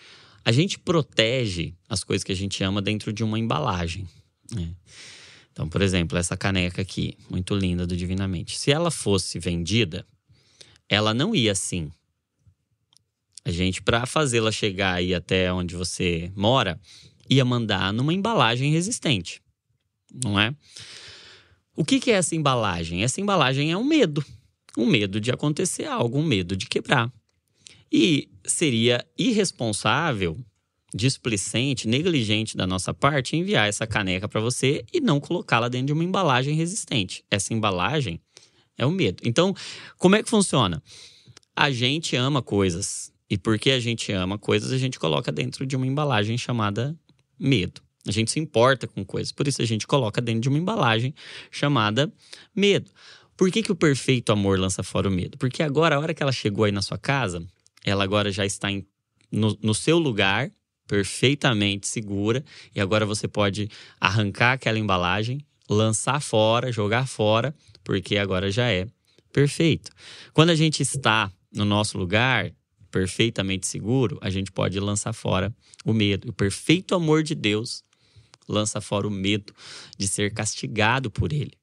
a 0.44 0.52
gente 0.52 0.80
protege 0.80 1.74
as 1.88 2.04
coisas 2.04 2.24
que 2.24 2.32
a 2.32 2.36
gente 2.36 2.64
ama 2.64 2.82
dentro 2.82 3.14
de 3.14 3.24
uma 3.24 3.38
embalagem. 3.38 4.08
Né? 4.52 4.74
Então, 5.52 5.68
por 5.68 5.82
exemplo, 5.82 6.18
essa 6.18 6.38
caneca 6.38 6.82
aqui, 6.82 7.18
muito 7.30 7.56
linda 7.56 7.86
do 7.86 7.96
Divinamente. 7.96 8.58
Se 8.58 8.72
ela 8.72 8.90
fosse 8.90 9.38
vendida, 9.38 10.06
ela 10.90 11.14
não 11.14 11.36
ia 11.36 11.52
assim. 11.52 11.92
A 13.44 13.52
gente, 13.52 13.82
para 13.82 14.06
fazê-la 14.06 14.52
chegar 14.52 14.96
aí 14.96 15.14
até 15.14 15.52
onde 15.52 15.76
você 15.76 16.32
mora, 16.36 16.80
ia 17.30 17.44
mandar 17.44 17.92
numa 17.92 18.14
embalagem 18.14 18.72
resistente, 18.72 19.42
não 20.24 20.40
é? 20.40 20.54
O 21.76 21.86
que, 21.86 22.00
que 22.00 22.12
é 22.12 22.16
essa 22.16 22.36
embalagem? 22.36 23.04
Essa 23.04 23.22
embalagem 23.22 23.72
é 23.72 23.78
um 23.78 23.84
medo. 23.84 24.24
Um 24.78 24.86
medo 24.86 25.20
de 25.20 25.32
acontecer 25.32 25.86
algo, 25.86 26.18
um 26.18 26.24
medo 26.24 26.56
de 26.56 26.68
quebrar. 26.68 27.12
E 27.92 28.30
seria 28.46 29.06
irresponsável, 29.18 30.38
displicente, 30.94 31.88
negligente 31.88 32.56
da 32.56 32.68
nossa 32.68 32.94
parte 32.94 33.36
enviar 33.36 33.68
essa 33.68 33.88
caneca 33.88 34.28
para 34.28 34.42
você 34.42 34.86
e 34.94 35.00
não 35.00 35.20
colocá-la 35.20 35.70
dentro 35.70 35.88
de 35.88 35.94
uma 35.94 36.04
embalagem 36.04 36.56
resistente. 36.56 37.24
Essa 37.30 37.54
embalagem 37.54 38.20
é 38.78 38.86
o 38.86 38.92
medo. 38.92 39.22
Então, 39.26 39.54
como 39.98 40.16
é 40.16 40.24
que 40.24 40.30
funciona? 40.30 40.82
A 41.56 41.72
gente 41.72 42.16
ama 42.16 42.42
coisas. 42.42 43.12
E 43.30 43.38
porque 43.38 43.72
a 43.72 43.80
gente 43.80 44.12
ama 44.12 44.38
coisas, 44.38 44.74
a 44.74 44.78
gente 44.78 45.00
coloca 45.00 45.32
dentro 45.32 45.66
de 45.66 45.76
uma 45.76 45.88
embalagem 45.88 46.38
chamada 46.38 46.98
medo. 47.40 47.82
A 48.06 48.12
gente 48.12 48.32
se 48.32 48.40
importa 48.40 48.88
com 48.88 49.06
coisas, 49.06 49.32
por 49.32 49.48
isso 49.48 49.62
a 49.62 49.66
gente 49.66 49.88
coloca 49.88 50.20
dentro 50.22 50.42
de 50.42 50.50
uma 50.50 50.58
embalagem 50.58 51.14
chamada 51.50 52.12
medo. 52.54 52.92
Por 53.38 53.50
que, 53.50 53.64
que 53.64 53.72
o 53.72 53.76
perfeito 53.76 54.32
amor 54.32 54.60
lança 54.60 54.84
fora 54.84 55.08
o 55.08 55.12
medo? 55.12 55.38
Porque 55.38 55.64
agora, 55.64 55.96
a 55.96 56.00
hora 56.00 56.14
que 56.14 56.22
ela 56.22 56.32
chegou 56.32 56.66
aí 56.66 56.72
na 56.72 56.82
sua 56.82 56.98
casa, 56.98 57.42
ela 57.86 58.04
agora 58.04 58.32
já 58.32 58.46
está 58.46 58.72
em, 58.72 58.86
no, 59.32 59.58
no 59.62 59.74
seu 59.74 59.98
lugar, 59.98 60.52
perfeitamente 60.88 61.88
segura, 61.88 62.44
e 62.76 62.82
agora 62.82 63.06
você 63.06 63.28
pode 63.28 63.70
arrancar 64.00 64.54
aquela 64.54 64.78
embalagem, 64.78 65.40
lançar 65.70 66.22
fora, 66.22 66.72
jogar 66.72 67.08
fora, 67.08 67.56
porque 67.84 68.18
agora 68.18 68.52
já 68.52 68.70
é 68.70 68.88
perfeito. 69.32 69.92
Quando 70.34 70.50
a 70.50 70.56
gente 70.56 70.82
está 70.82 71.32
no 71.54 71.66
nosso 71.66 71.98
lugar, 71.98 72.52
perfeitamente 72.92 73.66
seguro, 73.66 74.18
a 74.22 74.30
gente 74.30 74.52
pode 74.52 74.80
lançar 74.80 75.14
fora 75.14 75.54
o 75.86 75.94
medo. 75.94 76.30
O 76.30 76.34
perfeito 76.34 76.94
amor 76.94 77.24
de 77.24 77.34
Deus 77.34 77.84
lança 78.48 78.82
fora 78.82 79.08
o 79.08 79.12
medo 79.12 79.54
de 79.98 80.08
ser 80.08 80.34
castigado 80.34 81.10
por 81.10 81.32
ele. 81.32 81.54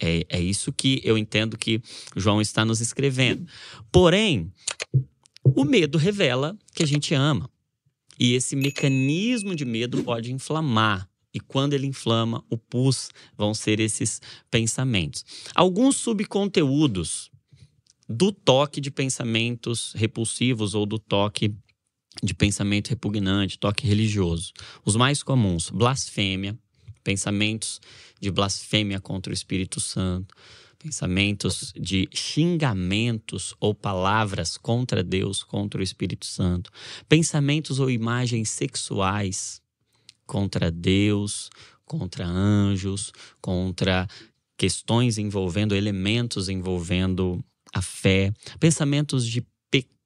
É, 0.00 0.24
é 0.28 0.40
isso 0.40 0.72
que 0.72 1.00
eu 1.04 1.18
entendo 1.18 1.58
que 1.58 1.82
João 2.16 2.40
está 2.40 2.64
nos 2.64 2.80
escrevendo. 2.80 3.46
Porém, 3.90 4.52
o 5.44 5.64
medo 5.64 5.98
revela 5.98 6.56
que 6.74 6.82
a 6.82 6.86
gente 6.86 7.14
ama. 7.14 7.50
E 8.18 8.34
esse 8.34 8.54
mecanismo 8.54 9.54
de 9.54 9.64
medo 9.64 10.02
pode 10.02 10.32
inflamar. 10.32 11.08
E 11.34 11.40
quando 11.40 11.72
ele 11.72 11.86
inflama, 11.86 12.44
o 12.50 12.58
pus 12.58 13.10
vão 13.36 13.54
ser 13.54 13.80
esses 13.80 14.20
pensamentos. 14.50 15.24
Alguns 15.54 15.96
subconteúdos 15.96 17.30
do 18.08 18.30
toque 18.30 18.80
de 18.80 18.90
pensamentos 18.90 19.92
repulsivos 19.96 20.74
ou 20.74 20.84
do 20.84 20.98
toque 20.98 21.54
de 22.22 22.34
pensamento 22.34 22.88
repugnante, 22.90 23.58
toque 23.58 23.86
religioso. 23.86 24.52
Os 24.84 24.96
mais 24.96 25.22
comuns: 25.22 25.70
blasfêmia, 25.70 26.58
pensamentos 27.02 27.80
de 28.20 28.30
blasfêmia 28.30 29.00
contra 29.00 29.30
o 29.30 29.34
Espírito 29.34 29.80
Santo, 29.80 30.34
pensamentos 30.82 31.72
de 31.78 32.08
xingamentos 32.12 33.54
ou 33.60 33.72
palavras 33.72 34.56
contra 34.56 35.02
Deus, 35.02 35.44
contra 35.44 35.80
o 35.80 35.82
Espírito 35.82 36.26
Santo, 36.26 36.72
pensamentos 37.08 37.78
ou 37.78 37.88
imagens 37.88 38.50
sexuais 38.50 39.62
contra 40.26 40.70
Deus, 40.70 41.50
contra 41.84 42.26
anjos, 42.26 43.12
contra 43.40 44.08
questões 44.56 45.18
envolvendo 45.18 45.74
elementos 45.74 46.48
envolvendo 46.48 47.44
a 47.72 47.80
fé, 47.80 48.32
pensamentos 48.58 49.26
de 49.26 49.40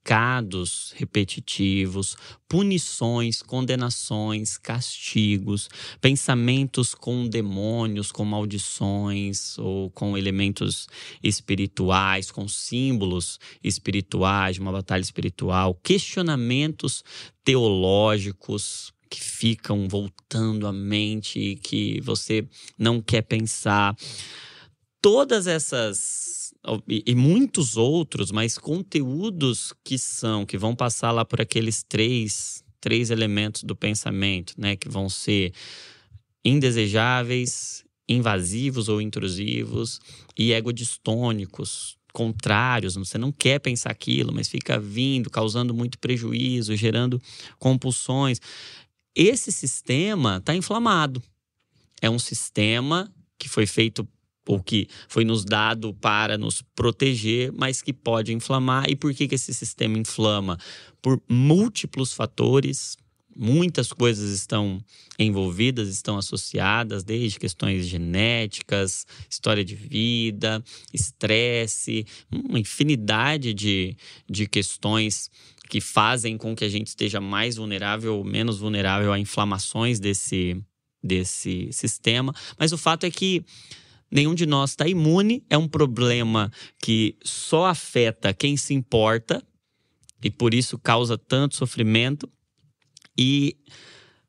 pecados 0.07 0.93
repetitivos, 0.95 2.17
punições, 2.49 3.43
condenações, 3.43 4.57
castigos, 4.57 5.69
pensamentos 6.01 6.95
com 6.95 7.27
demônios, 7.27 8.13
com 8.13 8.25
maldições 8.25 9.59
ou 9.59 9.91
com 9.91 10.17
elementos 10.17 10.87
espirituais, 11.21 12.31
com 12.31 12.47
símbolos 12.47 13.41
espirituais, 13.65 14.59
uma 14.59 14.71
batalha 14.71 15.03
espiritual, 15.03 15.75
questionamentos 15.83 17.03
teológicos, 17.43 18.95
que 19.11 19.21
ficam 19.21 19.89
voltando 19.89 20.69
à 20.69 20.73
mente 20.73 21.41
e 21.41 21.57
que 21.57 22.01
você 22.01 22.47
não 22.79 23.03
quer 23.03 23.23
pensar. 23.23 23.97
Todas 25.01 25.49
essas 25.49 26.46
e, 26.88 27.02
e, 27.06 27.14
muitos 27.14 27.76
outros, 27.76 28.30
mas 28.30 28.58
conteúdos 28.58 29.73
que 29.85 29.99
são, 29.99 30.44
que 30.44 30.58
vão 30.58 30.75
passar 30.75 31.11
lá 31.12 31.25
por 31.25 31.40
aqueles 31.40 31.82
três, 31.82 32.64
três 32.80 33.11
elementos 33.11 33.62
do 33.62 33.76
pensamento, 33.76 34.54
né? 34.58 34.76
Que 34.76 34.88
vão 34.88 35.08
ser 35.08 35.52
indesejáveis, 36.44 37.85
invasivos 38.08 38.88
ou 38.88 39.00
intrusivos 39.00 40.00
e 40.37 40.52
egodistônicos, 40.52 41.96
contrários. 42.12 42.94
Você 42.94 43.18
não 43.18 43.32
quer 43.32 43.58
pensar 43.58 43.90
aquilo, 43.90 44.32
mas 44.32 44.49
fica 44.49 44.78
vindo, 44.78 45.28
causando 45.28 45.75
muito 45.75 45.99
prejuízo, 45.99 46.75
gerando 46.76 47.20
compulsões. 47.58 48.40
Esse 49.14 49.50
sistema 49.50 50.38
está 50.38 50.54
inflamado. 50.54 51.23
É 52.00 52.08
um 52.08 52.18
sistema 52.18 53.12
que 53.38 53.49
foi 53.49 53.66
feito 53.66 54.06
ou 54.47 54.62
que 54.62 54.88
foi 55.09 55.25
nos 55.25 55.45
dado 55.45 55.93
para 55.95 56.38
nos 56.38 56.62
proteger, 56.75 57.53
mas 57.53 57.83
que 57.83 57.93
pode 57.93 58.33
inflamar. 58.33 58.88
E 58.88 58.95
por 58.95 59.12
que, 59.12 59.26
que 59.26 59.35
esse 59.35 59.53
sistema 59.53 59.99
inflama? 59.99 60.59
Por 61.03 61.21
múltiplos 61.29 62.12
fatores, 62.12 62.97
muitas 63.37 63.93
coisas 63.93 64.31
estão 64.31 64.83
envolvidas, 65.19 65.88
estão 65.88 66.17
associadas, 66.17 67.05
desde 67.05 67.38
questões 67.38 67.87
genéticas, 67.87 69.07
história 69.29 69.65
de 69.65 69.75
vida, 69.75 70.62
estresse, 70.93 72.07
uma 72.31 72.59
infinidade 72.59 73.53
de, 73.53 73.97
de 74.29 74.47
questões 74.47 75.31
que 75.69 75.81
fazem 75.81 76.38
com 76.38 76.55
que 76.55 76.65
a 76.65 76.69
gente 76.69 76.88
esteja 76.88 77.21
mais 77.21 77.57
vulnerável 77.57 78.17
ou 78.17 78.25
menos 78.25 78.59
vulnerável 78.59 79.12
a 79.12 79.19
inflamações 79.19 79.99
desse, 79.99 80.57
desse 81.03 81.69
sistema. 81.73 82.33
Mas 82.59 82.73
o 82.73 82.79
fato 82.79 83.05
é 83.05 83.11
que 83.11 83.45
nenhum 84.11 84.35
de 84.35 84.47
nós 84.47 84.71
está 84.71 84.87
imune, 84.87 85.45
é 85.51 85.59
um 85.59 85.69
problema 85.69 86.51
que 86.81 87.17
só 87.23 87.67
afeta 87.67 88.33
quem 88.33 88.57
se 88.57 88.75
importa 88.75 89.43
e 90.23 90.31
por 90.31 90.55
isso 90.55 90.79
causa 90.79 91.19
tanto 91.19 91.57
sofrimento 91.57 92.29
e 93.19 93.57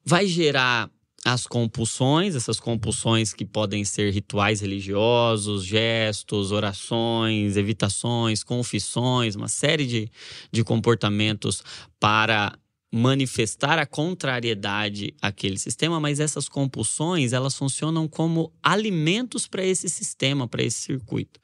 vai 0.03 0.27
gerar 0.27 0.89
as 1.25 1.45
compulsões, 1.45 2.35
essas 2.35 2.59
compulsões 2.59 3.33
que 3.33 3.43
podem 3.43 3.83
ser 3.83 4.13
rituais 4.13 4.61
religiosos, 4.61 5.65
gestos, 5.65 6.53
orações, 6.53 7.57
evitações, 7.57 8.43
confissões, 8.43 9.35
uma 9.35 9.49
série 9.49 9.85
de, 9.85 10.11
de 10.51 10.63
comportamentos 10.63 11.61
para 11.99 12.57
manifestar 12.91 13.77
a 13.77 13.85
contrariedade 13.85 15.13
àquele 15.21 15.57
sistema, 15.57 15.99
mas 15.99 16.19
essas 16.19 16.47
compulsões 16.47 17.33
elas 17.33 17.55
funcionam 17.55 18.07
como 18.07 18.53
alimentos 18.63 19.47
para 19.47 19.65
esse 19.65 19.89
sistema, 19.89 20.47
para 20.47 20.63
esse 20.63 20.81
circuito. 20.81 21.39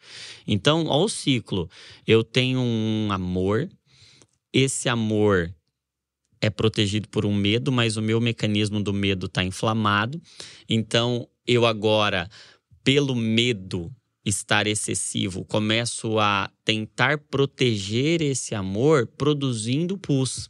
Então, 0.47 0.89
ao 0.89 1.09
ciclo, 1.09 1.69
eu 2.07 2.23
tenho 2.23 2.59
um 2.59 3.09
amor, 3.11 3.69
esse 4.53 4.87
amor 4.87 5.53
é 6.39 6.49
protegido 6.49 7.07
por 7.09 7.25
um 7.25 7.33
medo, 7.33 7.71
mas 7.71 7.97
o 7.97 8.01
meu 8.01 8.19
mecanismo 8.19 8.81
do 8.81 8.93
medo 8.93 9.27
está 9.27 9.43
inflamado. 9.43 10.21
Então, 10.67 11.27
eu 11.47 11.65
agora, 11.65 12.29
pelo 12.83 13.15
medo 13.15 13.89
estar 14.25 14.67
excessivo, 14.67 15.43
começo 15.45 16.19
a 16.19 16.49
tentar 16.63 17.17
proteger 17.17 18.21
esse 18.21 18.55
amor 18.55 19.07
produzindo 19.07 19.97
pus. 19.97 20.49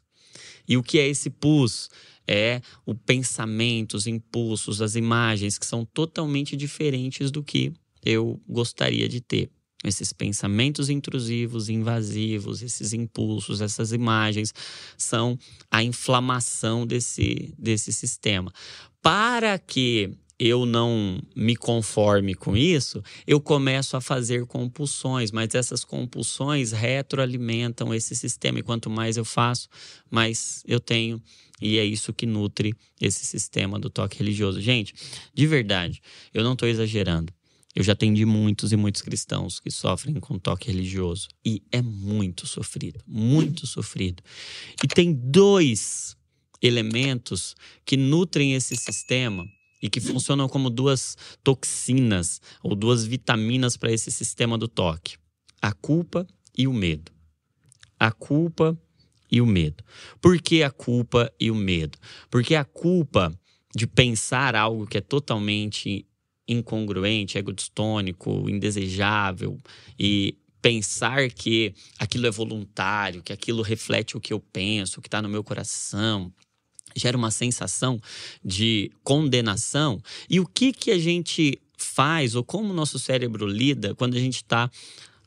E 0.67 0.77
o 0.77 0.83
que 0.83 0.99
é 0.99 1.07
esse 1.07 1.29
pus? 1.29 1.89
É 2.27 2.61
o 2.85 2.95
pensamento, 2.95 3.95
os 3.95 4.07
impulsos, 4.07 4.81
as 4.81 4.95
imagens 4.95 5.57
que 5.57 5.65
são 5.65 5.83
totalmente 5.83 6.55
diferentes 6.55 7.29
do 7.29 7.43
que 7.43 7.73
eu 8.05 8.41
gostaria 8.47 9.09
de 9.09 9.19
ter. 9.19 9.49
Esses 9.83 10.13
pensamentos 10.13 10.89
intrusivos, 10.89 11.67
invasivos, 11.67 12.61
esses 12.61 12.93
impulsos, 12.93 13.59
essas 13.59 13.91
imagens 13.91 14.53
são 14.97 15.37
a 15.69 15.83
inflamação 15.83 16.87
desse, 16.87 17.53
desse 17.59 17.91
sistema. 17.91 18.53
Para 19.01 19.59
que 19.59 20.15
eu 20.45 20.65
não 20.65 21.21
me 21.33 21.55
conforme 21.55 22.35
com 22.35 22.57
isso, 22.57 23.01
eu 23.25 23.39
começo 23.39 23.95
a 23.95 24.01
fazer 24.01 24.45
compulsões, 24.45 25.31
mas 25.31 25.55
essas 25.55 25.85
compulsões 25.85 26.73
retroalimentam 26.73 27.93
esse 27.93 28.13
sistema. 28.13 28.59
E 28.59 28.61
quanto 28.61 28.89
mais 28.89 29.15
eu 29.15 29.23
faço, 29.23 29.69
mais 30.11 30.61
eu 30.67 30.81
tenho. 30.81 31.21
E 31.61 31.77
é 31.77 31.85
isso 31.85 32.11
que 32.11 32.25
nutre 32.25 32.75
esse 32.99 33.25
sistema 33.25 33.79
do 33.79 33.89
toque 33.89 34.19
religioso. 34.19 34.59
Gente, 34.59 34.93
de 35.33 35.47
verdade, 35.47 36.01
eu 36.33 36.43
não 36.43 36.53
estou 36.53 36.67
exagerando. 36.67 37.31
Eu 37.73 37.81
já 37.81 37.93
atendi 37.93 38.25
muitos 38.25 38.73
e 38.73 38.75
muitos 38.75 39.01
cristãos 39.01 39.61
que 39.61 39.71
sofrem 39.71 40.15
com 40.15 40.37
toque 40.37 40.69
religioso. 40.69 41.29
E 41.45 41.63
é 41.71 41.81
muito 41.81 42.45
sofrido, 42.45 42.99
muito 43.07 43.65
sofrido. 43.65 44.21
E 44.83 44.87
tem 44.89 45.13
dois 45.13 46.17
elementos 46.61 47.55
que 47.85 47.95
nutrem 47.95 48.55
esse 48.55 48.75
sistema 48.75 49.47
e 49.83 49.89
que 49.89 49.99
funcionam 49.99 50.47
como 50.47 50.69
duas 50.69 51.17
toxinas 51.43 52.41
ou 52.63 52.73
duas 52.73 53.05
vitaminas 53.05 53.75
para 53.75 53.91
esse 53.91 54.09
sistema 54.09 54.57
do 54.57 54.69
toque: 54.69 55.17
a 55.61 55.73
culpa 55.73 56.25
e 56.57 56.65
o 56.65 56.73
medo. 56.73 57.11
A 57.99 58.09
culpa 58.09 58.79
e 59.29 59.41
o 59.41 59.45
medo. 59.45 59.83
Por 60.21 60.41
que 60.41 60.63
a 60.63 60.71
culpa 60.71 61.29
e 61.37 61.51
o 61.51 61.55
medo? 61.55 61.97
Porque 62.31 62.55
a 62.55 62.63
culpa 62.63 63.37
de 63.75 63.85
pensar 63.85 64.55
algo 64.55 64.87
que 64.87 64.97
é 64.97 65.01
totalmente 65.01 66.07
incongruente, 66.47 67.37
egodistônico, 67.37 68.49
indesejável 68.49 69.59
e 69.99 70.37
pensar 70.61 71.29
que 71.29 71.73
aquilo 71.99 72.25
é 72.25 72.31
voluntário, 72.31 73.21
que 73.21 73.33
aquilo 73.33 73.61
reflete 73.61 74.15
o 74.15 74.21
que 74.21 74.31
eu 74.31 74.39
penso, 74.39 74.99
o 74.99 75.01
que 75.01 75.07
está 75.07 75.21
no 75.21 75.27
meu 75.27 75.43
coração, 75.43 76.31
gera 76.95 77.17
uma 77.17 77.31
sensação 77.31 77.99
de 78.43 78.91
condenação. 79.03 80.01
E 80.29 80.39
o 80.39 80.45
que, 80.45 80.71
que 80.71 80.91
a 80.91 80.97
gente 80.97 81.61
faz, 81.77 82.35
ou 82.35 82.43
como 82.43 82.71
o 82.71 82.75
nosso 82.75 82.97
cérebro 82.97 83.45
lida 83.45 83.93
quando 83.95 84.15
a 84.15 84.19
gente 84.19 84.37
está 84.37 84.69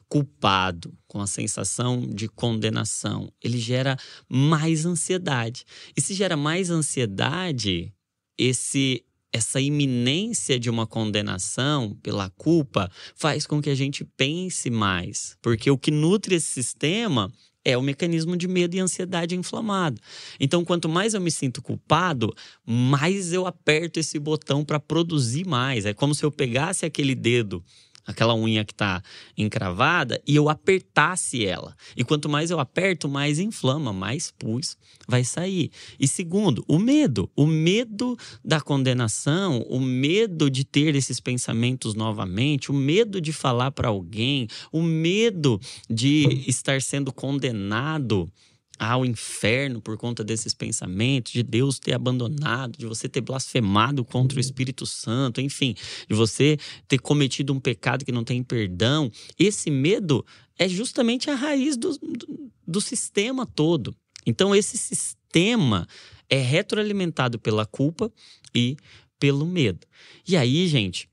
culpado, 0.09 0.97
com 1.07 1.21
a 1.21 1.27
sensação 1.27 2.01
de 2.01 2.29
condenação? 2.29 3.33
Ele 3.43 3.59
gera 3.59 3.97
mais 4.29 4.85
ansiedade. 4.85 5.65
E 5.97 6.01
se 6.01 6.15
gera 6.15 6.37
mais 6.37 6.71
ansiedade, 6.71 7.93
esse 8.39 9.06
essa 9.33 9.61
iminência 9.61 10.59
de 10.59 10.71
uma 10.71 10.87
condenação 10.87 11.97
pela 12.03 12.31
culpa 12.31 12.91
faz 13.15 13.47
com 13.47 13.61
que 13.61 13.71
a 13.71 13.75
gente 13.75 14.05
pense 14.05 14.71
mais, 14.71 15.37
porque 15.43 15.71
o 15.71 15.79
que 15.79 15.91
nutre 15.91 16.35
esse 16.35 16.47
sistema 16.47 17.31
é 17.67 17.77
o 17.77 17.83
mecanismo 17.83 18.37
de 18.37 18.47
medo 18.47 18.77
e 18.77 18.79
ansiedade 18.79 19.35
inflamado. 19.35 20.01
Então, 20.39 20.65
quanto 20.65 20.89
mais 20.89 21.15
eu 21.15 21.21
me 21.21 21.33
sinto 21.33 21.61
culpado, 21.61 22.33
mais 22.65 23.33
eu 23.33 23.45
aperto 23.45 23.99
esse 23.99 24.21
botão 24.21 24.65
para 24.65 24.79
produzir 24.79 25.45
mais. 25.45 25.85
É 25.85 25.93
como 25.93 26.15
se 26.15 26.25
eu 26.25 26.31
pegasse 26.31 26.87
aquele 26.87 27.17
dedo 27.17 27.65
aquela 28.07 28.35
unha 28.35 28.65
que 28.65 28.73
está 28.73 29.03
encravada, 29.37 30.23
e 30.27 30.37
eu 30.37 30.49
apertasse 30.49 31.45
ela. 31.45 31.77
E 31.97 32.05
quanto 32.05 32.29
mais 32.29 32.51
eu 32.51 32.61
aperto, 32.61 33.09
mais 33.09 33.39
inflama, 33.39 33.93
mais 33.93 34.31
pus 34.31 34.77
vai 35.09 35.25
sair. 35.25 35.71
E 35.99 36.07
segundo, 36.07 36.65
o 36.69 36.79
medo. 36.79 37.31
O 37.35 37.47
medo 37.47 38.17
da 38.45 38.61
condenação, 38.61 39.61
o 39.69 39.81
medo 39.81 40.51
de 40.51 40.65
ter 40.65 40.95
esses 40.95 41.21
pensamentos 41.21 41.95
novamente, 41.95 42.71
o 42.71 42.75
medo 42.75 43.21
de 43.21 43.33
falar 43.33 43.71
para 43.73 43.89
alguém, 43.89 44.49
o 44.73 44.83
medo 44.83 45.61
de 45.89 46.45
estar 46.47 46.81
sendo 46.81 47.13
condenado 47.13 48.31
ao 48.79 49.05
inferno 49.05 49.81
por 49.81 49.97
conta 49.97 50.23
desses 50.23 50.55
pensamentos, 50.55 51.33
de 51.33 51.43
Deus 51.43 51.79
ter 51.79 51.95
abandonado, 51.95 52.79
de 52.79 52.87
você 52.87 53.09
ter 53.09 53.21
blasfemado 53.21 54.05
contra 54.05 54.39
o 54.39 54.41
Espírito 54.41 54.87
Santo, 54.87 55.41
enfim, 55.41 55.75
de 56.09 56.15
você 56.15 56.59
ter 56.87 56.99
cometido 56.99 57.53
um 57.53 57.61
pecado 57.61 58.05
que 58.05 58.13
não 58.13 58.25
tem 58.25 58.43
perdão. 58.43 59.11
Esse 59.39 59.71
medo 59.71 60.25
é 60.59 60.69
justamente 60.69 61.31
a 61.31 61.35
raiz 61.35 61.77
do, 61.77 61.97
do, 61.99 62.51
do 62.67 62.81
sistema 62.81 63.47
todo. 63.47 63.95
Então, 64.27 64.55
esse 64.55 64.77
sistema 64.77 65.87
é 66.29 66.39
retroalimentado 66.39 67.39
pela 67.39 67.65
culpa 67.65 68.13
e 68.55 68.77
pelo 69.19 69.47
medo. 69.47 69.87
E 70.27 70.37
aí, 70.37 70.67
gente, 70.67 71.09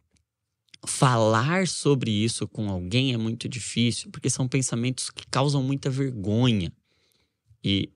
falar 0.86 1.68
sobre 1.68 2.12
isso 2.12 2.48
com 2.48 2.70
alguém 2.70 3.14
é 3.14 3.18
muito 3.18 3.48
difícil, 3.48 4.10
porque 4.12 4.30
são 4.30 4.48
pensamentos 4.48 5.10
que 5.10 5.26
causam 5.28 5.64
muita 5.64 5.90
vergonha. 5.90 6.72
E, 7.64 7.90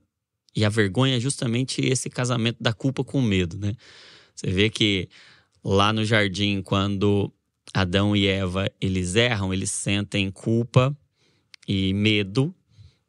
e 0.56 0.64
a 0.64 0.70
vergonha 0.70 1.18
é 1.18 1.20
justamente 1.20 1.82
esse 1.82 2.10
casamento 2.10 2.58
da 2.62 2.74
culpa 2.74 3.04
com 3.04 3.20
o 3.20 3.22
medo, 3.22 3.58
né? 3.58 3.74
Você 4.36 4.52
vê 4.52 4.70
que 4.70 5.10
lá 5.64 5.92
no 5.92 6.06
jardim, 6.06 6.62
quando 6.62 7.32
Adão 7.74 8.16
e 8.16 8.28
Eva 8.28 8.72
eles 8.80 9.16
erram, 9.16 9.54
eles 9.54 9.72
sentem 9.72 10.32
culpa 10.32 10.96
e 11.68 11.94
medo. 11.94 12.54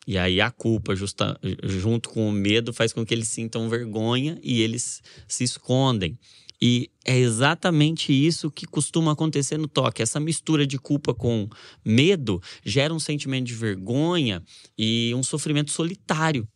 E 0.07 0.16
aí 0.16 0.40
a 0.40 0.51
culpa, 0.51 0.97
justa, 0.97 1.38
junto 1.62 2.09
com 2.09 2.29
o 2.29 2.33
medo, 2.33 2.73
faz 2.73 2.92
com 2.94 3.05
que 3.05 3.12
eles 3.12 3.29
sintam 3.29 3.68
vergonha 3.68 4.38
e 4.42 4.62
eles 4.62 5.03
se 5.27 5.44
escondem. 5.44 6.18
E 6.61 6.90
é 7.05 7.16
exatamente 7.16 8.12
isso 8.12 8.51
que 8.51 8.66
costuma 8.66 9.12
acontecer 9.12 9.57
no 9.59 9.68
toque. 9.68 10.03
Essa 10.03 10.18
mistura 10.18 10.66
de 10.66 10.79
culpa 10.79 11.14
com 11.14 11.49
medo 11.85 12.42
gera 12.64 12.92
um 12.92 12.99
sentimento 12.99 13.47
de 13.47 13.55
vergonha 13.55 14.42
e 14.77 15.12
um 15.14 15.23
sofrimento 15.23 15.71
solitário. 15.71 16.49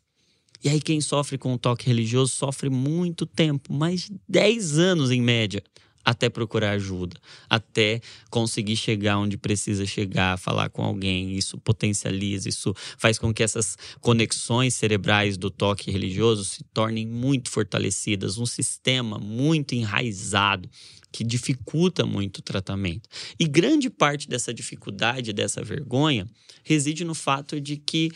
E 0.65 0.69
aí, 0.69 0.81
quem 0.81 1.01
sofre 1.01 1.37
com 1.37 1.55
o 1.55 1.59
toque 1.59 1.87
religioso 1.87 2.33
sofre 2.33 2.71
muito 2.71 3.27
tempo 3.27 3.73
mais 3.73 4.03
de 4.03 4.21
10 4.29 4.79
anos 4.79 5.11
em 5.11 5.21
média 5.21 5.63
até 6.05 6.29
procurar 6.29 6.73
ajuda, 6.73 7.17
até 7.49 8.01
conseguir 8.31 8.77
chegar 8.77 9.19
onde 9.19 9.37
precisa 9.37 9.87
chegar, 9.87 10.39
falar 10.39 10.69
com 10.69 10.83
alguém. 10.83 11.37
Isso 11.37 11.59
potencializa, 11.59 12.49
isso 12.49 12.75
faz 12.99 13.19
com 13.19 13.33
que 13.33 13.43
essas 13.43 13.77
conexões 14.01 14.75
cerebrais 14.75 15.37
do 15.37 15.51
toque 15.51 15.91
religioso 15.91 16.45
se 16.45 16.65
tornem 16.73 17.07
muito 17.07 17.51
fortalecidas, 17.51 18.39
um 18.39 18.47
sistema 18.47 19.19
muito 19.19 19.75
enraizado 19.75 20.69
que 21.13 21.23
dificulta 21.23 22.07
muito 22.07 22.39
o 22.39 22.43
tratamento. 22.43 23.09
E 23.39 23.47
grande 23.47 23.91
parte 23.91 24.29
dessa 24.29 24.53
dificuldade, 24.53 25.33
dessa 25.33 25.63
vergonha, 25.63 26.27
reside 26.65 27.05
no 27.05 27.15
fato 27.15 27.61
de 27.61 27.77
que 27.77 28.11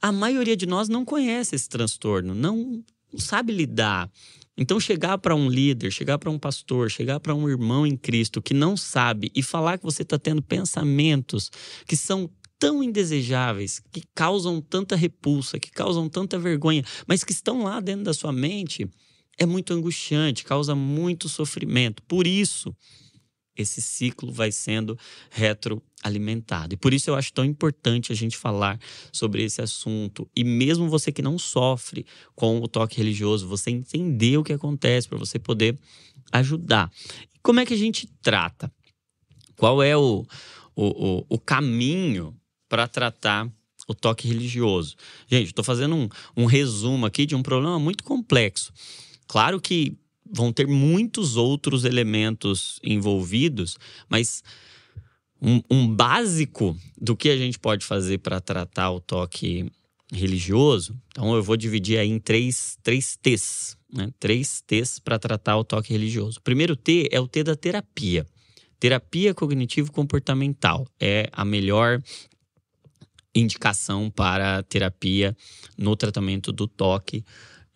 a 0.00 0.10
maioria 0.10 0.56
de 0.56 0.64
nós 0.64 0.88
não 0.88 1.04
conhece 1.04 1.54
esse 1.54 1.68
transtorno, 1.68 2.34
não 2.34 2.82
sabe 3.16 3.52
lidar, 3.52 4.10
então, 4.60 4.80
chegar 4.80 5.16
para 5.18 5.36
um 5.36 5.48
líder, 5.48 5.92
chegar 5.92 6.18
para 6.18 6.28
um 6.28 6.38
pastor, 6.38 6.90
chegar 6.90 7.20
para 7.20 7.32
um 7.32 7.48
irmão 7.48 7.86
em 7.86 7.96
Cristo 7.96 8.42
que 8.42 8.52
não 8.52 8.76
sabe 8.76 9.30
e 9.32 9.40
falar 9.40 9.78
que 9.78 9.84
você 9.84 10.02
está 10.02 10.18
tendo 10.18 10.42
pensamentos 10.42 11.48
que 11.86 11.96
são 11.96 12.28
tão 12.58 12.82
indesejáveis, 12.82 13.80
que 13.92 14.02
causam 14.12 14.60
tanta 14.60 14.96
repulsa, 14.96 15.60
que 15.60 15.70
causam 15.70 16.08
tanta 16.08 16.36
vergonha, 16.36 16.82
mas 17.06 17.22
que 17.22 17.30
estão 17.30 17.62
lá 17.62 17.78
dentro 17.78 18.02
da 18.02 18.12
sua 18.12 18.32
mente, 18.32 18.90
é 19.38 19.46
muito 19.46 19.72
angustiante, 19.72 20.44
causa 20.44 20.74
muito 20.74 21.28
sofrimento. 21.28 22.02
Por 22.02 22.26
isso, 22.26 22.74
esse 23.58 23.82
ciclo 23.82 24.32
vai 24.32 24.52
sendo 24.52 24.96
retroalimentado. 25.30 26.74
E 26.74 26.76
por 26.76 26.94
isso 26.94 27.10
eu 27.10 27.16
acho 27.16 27.32
tão 27.32 27.44
importante 27.44 28.12
a 28.12 28.14
gente 28.14 28.36
falar 28.36 28.78
sobre 29.12 29.42
esse 29.42 29.60
assunto. 29.60 30.28
E 30.34 30.44
mesmo 30.44 30.88
você 30.88 31.10
que 31.10 31.20
não 31.20 31.38
sofre 31.38 32.06
com 32.34 32.60
o 32.60 32.68
toque 32.68 32.96
religioso, 32.96 33.48
você 33.48 33.70
entender 33.70 34.38
o 34.38 34.44
que 34.44 34.52
acontece 34.52 35.08
para 35.08 35.18
você 35.18 35.38
poder 35.38 35.76
ajudar. 36.30 36.90
E 37.34 37.38
como 37.42 37.58
é 37.60 37.66
que 37.66 37.74
a 37.74 37.78
gente 37.78 38.06
trata? 38.22 38.72
Qual 39.56 39.82
é 39.82 39.96
o, 39.96 40.24
o, 40.76 40.84
o, 40.86 41.26
o 41.28 41.38
caminho 41.38 42.34
para 42.68 42.86
tratar 42.86 43.50
o 43.88 43.94
toque 43.94 44.28
religioso? 44.28 44.94
Gente, 45.26 45.48
estou 45.48 45.64
fazendo 45.64 45.96
um, 45.96 46.08
um 46.36 46.44
resumo 46.44 47.06
aqui 47.06 47.26
de 47.26 47.34
um 47.34 47.42
problema 47.42 47.78
muito 47.78 48.04
complexo. 48.04 48.72
Claro 49.26 49.60
que 49.60 49.98
vão 50.30 50.52
ter 50.52 50.66
muitos 50.66 51.36
outros 51.36 51.84
elementos 51.84 52.78
envolvidos, 52.82 53.76
mas 54.08 54.42
um, 55.40 55.60
um 55.70 55.86
básico 55.86 56.76
do 57.00 57.16
que 57.16 57.28
a 57.28 57.36
gente 57.36 57.58
pode 57.58 57.84
fazer 57.84 58.18
para 58.18 58.40
tratar 58.40 58.90
o 58.90 59.00
toque 59.00 59.70
religioso, 60.12 60.96
então 61.10 61.34
eu 61.34 61.42
vou 61.42 61.56
dividir 61.56 61.98
aí 61.98 62.08
em 62.08 62.18
três, 62.18 62.78
três 62.82 63.16
T's, 63.16 63.76
né? 63.92 64.10
Três 64.18 64.62
T's 64.66 64.98
para 64.98 65.18
tratar 65.18 65.56
o 65.56 65.64
toque 65.64 65.92
religioso. 65.92 66.38
O 66.38 66.42
primeiro 66.42 66.74
T 66.74 67.08
é 67.10 67.20
o 67.20 67.28
T 67.28 67.44
da 67.44 67.54
terapia. 67.54 68.26
Terapia 68.80 69.34
cognitivo-comportamental 69.34 70.86
é 71.00 71.28
a 71.32 71.44
melhor 71.44 72.00
indicação 73.34 74.10
para 74.10 74.62
terapia 74.62 75.36
no 75.76 75.94
tratamento 75.94 76.52
do 76.52 76.66
toque 76.66 77.24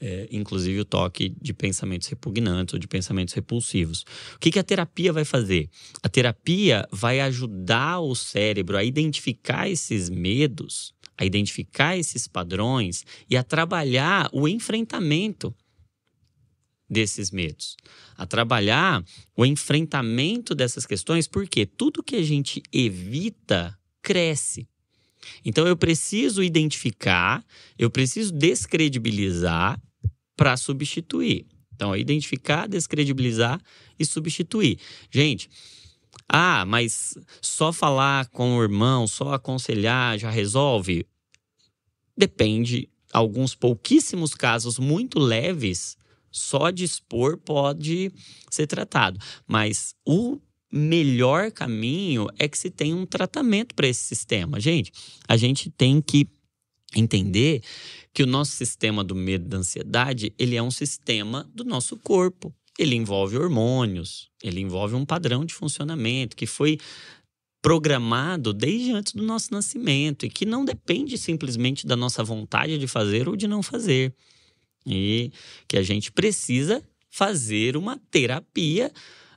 é, 0.05 0.27
inclusive 0.33 0.81
o 0.81 0.85
toque 0.85 1.33
de 1.41 1.55
pensamentos 1.55 2.09
repugnantes 2.09 2.75
ou 2.75 2.81
de 2.81 2.89
pensamentos 2.89 3.33
repulsivos. 3.33 4.05
O 4.35 4.39
que, 4.41 4.51
que 4.51 4.59
a 4.59 4.65
terapia 4.65 5.13
vai 5.13 5.25
fazer? 5.25 5.71
A 6.03 6.09
terapia 6.09 6.89
vai 6.91 7.21
ajudar 7.21 8.01
o 8.01 8.13
cérebro 8.17 8.77
a 8.77 8.83
identificar 8.83 9.69
esses 9.69 10.11
medos, 10.11 10.93
a 11.17 11.25
identificar 11.25 11.97
esses 11.97 12.27
padrões 12.27 13.05
e 13.31 13.37
a 13.37 13.45
trabalhar 13.45 14.29
o 14.33 14.49
enfrentamento 14.49 15.55
desses 16.91 17.31
medos, 17.31 17.77
a 18.17 18.27
trabalhar 18.27 19.05
o 19.37 19.47
enfrentamento 19.47 20.53
dessas 20.53 20.85
questões, 20.85 21.29
porque 21.29 21.65
tudo 21.65 22.03
que 22.03 22.17
a 22.17 22.23
gente 22.23 22.61
evita 22.73 23.79
cresce. 24.03 24.67
Então 25.45 25.65
eu 25.65 25.77
preciso 25.77 26.43
identificar, 26.43 27.45
eu 27.79 27.89
preciso 27.89 28.33
descredibilizar 28.33 29.81
para 30.37 30.57
substituir. 30.57 31.47
Então, 31.75 31.95
é 31.95 31.99
identificar, 31.99 32.69
descredibilizar 32.69 33.61
e 33.99 34.05
substituir. 34.05 34.79
Gente, 35.11 35.49
ah, 36.29 36.65
mas 36.65 37.17
só 37.41 37.73
falar 37.73 38.29
com 38.29 38.57
o 38.57 38.63
irmão, 38.63 39.07
só 39.07 39.35
aconselhar 39.35 40.19
já 40.19 40.31
resolve? 40.31 41.07
Depende. 42.17 42.89
Alguns 43.13 43.55
pouquíssimos 43.55 44.35
casos 44.35 44.79
muito 44.79 45.19
leves, 45.19 45.97
só 46.31 46.71
dispor 46.71 47.37
pode 47.37 48.11
ser 48.51 48.67
tratado. 48.67 49.19
Mas 49.47 49.95
o 50.07 50.41
melhor 50.73 51.53
caminho 51.53 52.27
é 52.39 52.49
que 52.49 52.57
se 52.57 52.71
tenha 52.71 52.97
um 52.97 53.05
tratamento 53.05 53.75
para 53.75 53.87
esse 53.87 54.03
sistema. 54.03 54.59
Gente, 54.59 54.91
a 55.29 55.37
gente 55.37 55.71
tem 55.71 56.01
que 56.01 56.27
entender 56.97 57.63
que 58.13 58.23
o 58.23 58.27
nosso 58.27 58.53
sistema 58.53 59.03
do 59.03 59.15
medo 59.15 59.49
da 59.49 59.59
ansiedade, 59.59 60.35
ele 60.39 60.57
é 60.57 60.63
um 60.63 60.71
sistema 60.71 61.49
do 61.55 61.65
nosso 61.65 61.97
corpo. 61.97 62.55
Ele 62.79 62.95
envolve 62.95 63.37
hormônios, 63.37 64.31
ele 64.43 64.61
envolve 64.61 64.95
um 64.95 65.05
padrão 65.05 65.45
de 65.45 65.55
funcionamento 65.55 66.37
que 66.37 66.47
foi 66.47 66.79
programado 67.61 68.53
desde 68.53 68.93
antes 68.93 69.13
do 69.13 69.23
nosso 69.23 69.53
nascimento 69.53 70.27
e 70.27 70.31
que 70.31 70.45
não 70.45 70.65
depende 70.65 71.17
simplesmente 71.17 71.87
da 71.87 71.95
nossa 71.95 72.25
vontade 72.25 72.77
de 72.77 72.89
fazer 72.89 73.29
ou 73.29 73.37
de 73.37 73.47
não 73.47 73.63
fazer. 73.63 74.13
E 74.85 75.31
que 75.69 75.77
a 75.77 75.83
gente 75.83 76.11
precisa 76.11 76.83
fazer 77.09 77.77
uma 77.77 77.99
terapia. 78.11 78.91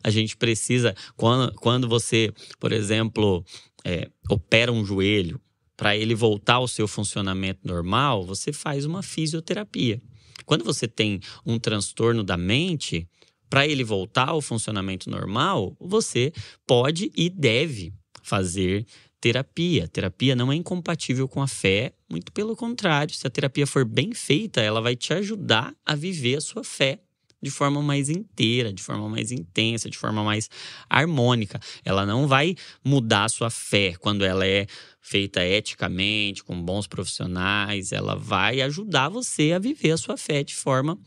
A 0.03 0.09
gente 0.09 0.35
precisa, 0.35 0.95
quando, 1.15 1.53
quando 1.55 1.87
você, 1.87 2.33
por 2.59 2.71
exemplo, 2.71 3.45
é, 3.83 4.09
opera 4.29 4.71
um 4.71 4.83
joelho, 4.83 5.39
para 5.77 5.95
ele 5.95 6.15
voltar 6.15 6.55
ao 6.55 6.67
seu 6.67 6.87
funcionamento 6.87 7.67
normal, 7.67 8.25
você 8.25 8.53
faz 8.53 8.85
uma 8.85 9.03
fisioterapia. 9.03 10.01
Quando 10.45 10.63
você 10.63 10.87
tem 10.87 11.19
um 11.45 11.57
transtorno 11.57 12.23
da 12.23 12.37
mente, 12.37 13.07
para 13.49 13.67
ele 13.67 13.83
voltar 13.83 14.29
ao 14.29 14.41
funcionamento 14.41 15.09
normal, 15.09 15.75
você 15.79 16.33
pode 16.67 17.11
e 17.15 17.29
deve 17.29 17.93
fazer 18.21 18.85
terapia. 19.21 19.87
Terapia 19.87 20.35
não 20.35 20.51
é 20.51 20.55
incompatível 20.55 21.27
com 21.27 21.41
a 21.41 21.47
fé, 21.47 21.93
muito 22.09 22.31
pelo 22.31 22.55
contrário. 22.55 23.13
Se 23.13 23.25
a 23.25 23.29
terapia 23.29 23.65
for 23.65 23.85
bem 23.85 24.13
feita, 24.13 24.61
ela 24.61 24.81
vai 24.81 24.95
te 24.95 25.13
ajudar 25.13 25.73
a 25.85 25.95
viver 25.95 26.37
a 26.37 26.41
sua 26.41 26.63
fé 26.63 26.99
de 27.41 27.51
forma 27.51 27.81
mais 27.81 28.09
inteira, 28.09 28.73
de 28.73 28.81
forma 28.81 29.07
mais 29.09 29.31
intensa, 29.31 29.89
de 29.89 29.97
forma 29.97 30.23
mais 30.23 30.49
harmônica. 30.89 31.59
Ela 31.83 32.05
não 32.05 32.27
vai 32.27 32.55
mudar 32.83 33.25
a 33.25 33.29
sua 33.29 33.49
fé 33.49 33.95
quando 33.99 34.25
ela 34.25 34.45
é 34.45 34.65
feita 35.01 35.45
eticamente, 35.45 36.43
com 36.43 36.59
bons 36.59 36.87
profissionais, 36.87 37.91
ela 37.91 38.15
vai 38.15 38.61
ajudar 38.61 39.09
você 39.09 39.51
a 39.51 39.59
viver 39.59 39.91
a 39.91 39.97
sua 39.97 40.17
fé 40.17 40.43
de 40.43 40.55
forma 40.55 40.97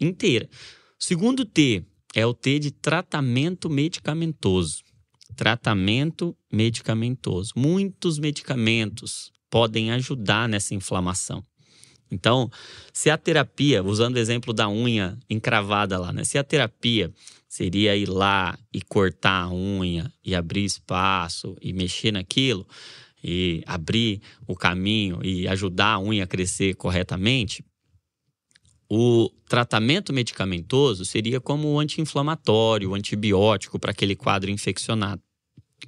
inteira. 0.00 0.48
Segundo 0.98 1.44
T 1.44 1.84
é 2.14 2.26
o 2.26 2.34
T 2.34 2.58
de 2.58 2.70
tratamento 2.70 3.70
medicamentoso. 3.70 4.82
Tratamento 5.36 6.36
medicamentoso. 6.52 7.52
Muitos 7.56 8.18
medicamentos 8.18 9.32
podem 9.48 9.92
ajudar 9.92 10.48
nessa 10.48 10.74
inflamação. 10.74 11.44
Então, 12.12 12.50
se 12.92 13.08
a 13.08 13.16
terapia, 13.16 13.82
usando 13.82 14.16
o 14.16 14.18
exemplo 14.18 14.52
da 14.52 14.68
unha 14.68 15.18
encravada 15.30 15.98
lá, 15.98 16.12
né? 16.12 16.24
Se 16.24 16.36
a 16.36 16.44
terapia 16.44 17.10
seria 17.48 17.96
ir 17.96 18.08
lá 18.08 18.58
e 18.72 18.82
cortar 18.82 19.44
a 19.44 19.50
unha 19.50 20.12
e 20.22 20.34
abrir 20.34 20.64
espaço 20.64 21.56
e 21.60 21.72
mexer 21.72 22.12
naquilo 22.12 22.66
e 23.24 23.62
abrir 23.66 24.20
o 24.46 24.54
caminho 24.54 25.20
e 25.24 25.48
ajudar 25.48 25.94
a 25.94 25.98
unha 25.98 26.24
a 26.24 26.26
crescer 26.26 26.74
corretamente, 26.74 27.64
o 28.90 29.30
tratamento 29.48 30.12
medicamentoso 30.12 31.06
seria 31.06 31.40
como 31.40 31.68
o 31.68 31.80
anti-inflamatório, 31.80 32.90
o 32.90 32.94
antibiótico 32.94 33.78
para 33.78 33.92
aquele 33.92 34.14
quadro 34.14 34.50
infeccionado. 34.50 35.22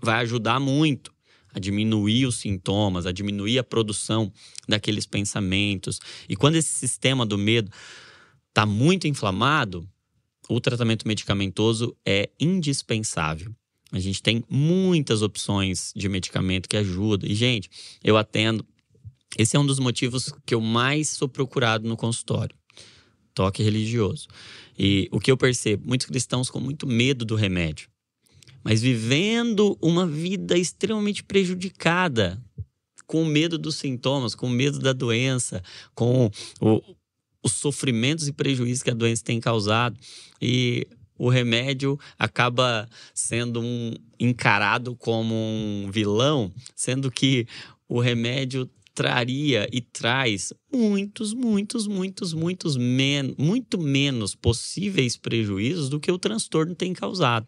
Vai 0.01 0.23
ajudar 0.23 0.59
muito 0.59 1.14
a 1.55 1.61
diminuir 1.61 2.27
os 2.27 2.37
sintomas, 2.37 3.07
a 3.07 3.13
diminuir 3.13 3.59
a 3.59 3.65
produção 3.65 4.33
daqueles 4.69 5.07
pensamentos. 5.07 6.01
E 6.29 6.35
quando 6.35 6.57
esse 6.57 6.69
sistema 6.69 7.25
do 7.25 7.39
medo 7.39 7.71
está 8.49 8.67
muito 8.67 9.07
inflamado, 9.07 9.89
o 10.49 10.61
tratamento 10.61 11.07
medicamentoso 11.07 11.97
é 12.05 12.29
indispensável. 12.39 13.55
A 13.93 14.01
gente 14.01 14.21
tem 14.21 14.45
muitas 14.51 15.23
opções 15.23 15.93
de 15.95 16.09
medicamento 16.09 16.69
que 16.69 16.77
ajudam. 16.77 17.31
E, 17.31 17.35
gente, 17.35 17.71
eu 18.03 18.17
atendo. 18.17 18.67
Esse 19.39 19.57
é 19.57 19.61
um 19.61 19.67
dos 19.67 19.79
motivos 19.79 20.33
que 20.45 20.55
eu 20.55 20.61
mais 20.61 21.11
sou 21.11 21.29
procurado 21.29 21.89
no 21.89 21.97
consultório. 21.97 22.55
Toque 23.33 23.63
religioso. 23.63 24.27
E 24.77 25.09
o 25.13 25.21
que 25.21 25.31
eu 25.31 25.37
percebo, 25.37 25.87
muitos 25.87 26.07
cristãos 26.09 26.51
com 26.51 26.59
muito 26.59 26.87
medo 26.87 27.25
do 27.25 27.37
remédio 27.37 27.89
mas 28.65 28.81
vivendo 28.81 29.77
uma 29.81 30.07
vida 30.07 30.57
extremamente 30.57 31.23
prejudicada, 31.23 32.43
com 33.07 33.25
medo 33.27 33.59
dos 33.59 33.77
sintomas, 33.77 34.35
com 34.35 34.49
medo 34.49 34.79
da 34.79 34.95
doença, 34.95 35.63
com 35.95 36.31
o, 36.61 36.81
os 37.43 37.53
sofrimentos 37.53 38.27
e 38.27 38.33
prejuízos 38.33 38.83
que 38.83 38.91
a 38.91 38.95
doença 38.95 39.23
tem 39.23 39.39
causado. 39.39 39.97
E 40.41 40.87
o 41.19 41.29
remédio 41.29 41.99
acaba 42.19 42.89
sendo 43.13 43.61
um, 43.61 43.93
encarado 44.19 44.97
como 44.97 45.35
um 45.35 45.91
vilão, 45.93 46.51
sendo 46.75 47.11
que 47.11 47.47
o 47.87 48.01
remédio 48.01 48.69
traria 48.95 49.69
e 49.73 49.81
traz 49.81 50.53
muitos, 50.73 51.35
muitos, 51.35 51.87
muitos, 51.87 52.33
muitos 52.33 52.77
men 52.77 53.35
muito 53.37 53.77
menos 53.77 54.35
possíveis 54.35 55.17
prejuízos 55.17 55.89
do 55.89 56.01
que 56.01 56.11
o 56.11 56.19
transtorno 56.19 56.75
tem 56.75 56.93
causado. 56.93 57.47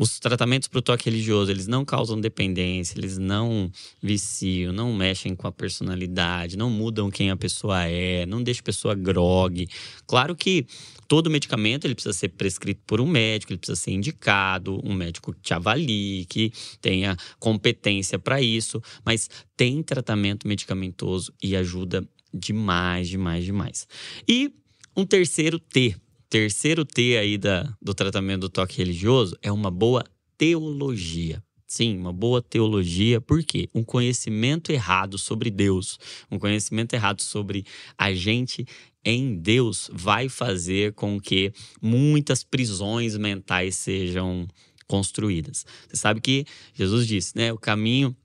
Os 0.00 0.18
tratamentos 0.18 0.66
para 0.66 0.78
o 0.78 0.82
toque 0.82 1.10
religioso, 1.10 1.50
eles 1.50 1.66
não 1.66 1.84
causam 1.84 2.18
dependência, 2.18 2.98
eles 2.98 3.18
não 3.18 3.70
viciam, 4.02 4.72
não 4.72 4.94
mexem 4.94 5.36
com 5.36 5.46
a 5.46 5.52
personalidade, 5.52 6.56
não 6.56 6.70
mudam 6.70 7.10
quem 7.10 7.30
a 7.30 7.36
pessoa 7.36 7.84
é, 7.84 8.24
não 8.24 8.42
deixam 8.42 8.62
a 8.62 8.64
pessoa 8.64 8.94
grogue. 8.94 9.68
Claro 10.06 10.34
que 10.34 10.64
todo 11.06 11.28
medicamento 11.28 11.84
ele 11.84 11.94
precisa 11.94 12.14
ser 12.14 12.30
prescrito 12.30 12.80
por 12.86 12.98
um 12.98 13.06
médico, 13.06 13.52
ele 13.52 13.58
precisa 13.58 13.78
ser 13.78 13.90
indicado, 13.90 14.80
um 14.82 14.94
médico 14.94 15.34
que 15.34 15.40
te 15.42 15.52
avalie, 15.52 16.24
que 16.24 16.50
tenha 16.80 17.14
competência 17.38 18.18
para 18.18 18.40
isso, 18.40 18.82
mas 19.04 19.28
tem 19.54 19.82
tratamento 19.82 20.48
medicamentoso 20.48 21.30
e 21.42 21.54
ajuda 21.54 22.08
demais, 22.32 23.06
demais, 23.06 23.44
demais. 23.44 23.86
E 24.26 24.50
um 24.96 25.04
terceiro 25.04 25.58
T, 25.58 25.94
terceiro 26.30 26.84
T 26.84 27.18
aí 27.18 27.36
da, 27.36 27.76
do 27.82 27.92
tratamento 27.92 28.42
do 28.42 28.48
toque 28.48 28.78
religioso 28.78 29.36
é 29.42 29.50
uma 29.50 29.70
boa 29.70 30.04
teologia. 30.38 31.42
Sim, 31.66 31.98
uma 31.98 32.12
boa 32.12 32.40
teologia, 32.40 33.20
por 33.20 33.44
quê? 33.44 33.68
Um 33.74 33.84
conhecimento 33.84 34.72
errado 34.72 35.18
sobre 35.18 35.50
Deus, 35.50 35.98
um 36.30 36.38
conhecimento 36.38 36.94
errado 36.94 37.20
sobre 37.20 37.64
a 37.96 38.12
gente 38.12 38.66
em 39.04 39.36
Deus 39.36 39.90
vai 39.92 40.28
fazer 40.28 40.92
com 40.94 41.20
que 41.20 41.52
muitas 41.80 42.42
prisões 42.42 43.16
mentais 43.16 43.76
sejam 43.76 44.48
construídas. 44.86 45.64
Você 45.88 45.96
sabe 45.96 46.20
que 46.20 46.44
Jesus 46.74 47.06
disse, 47.06 47.36
né? 47.36 47.52
O 47.52 47.58
caminho, 47.58 48.16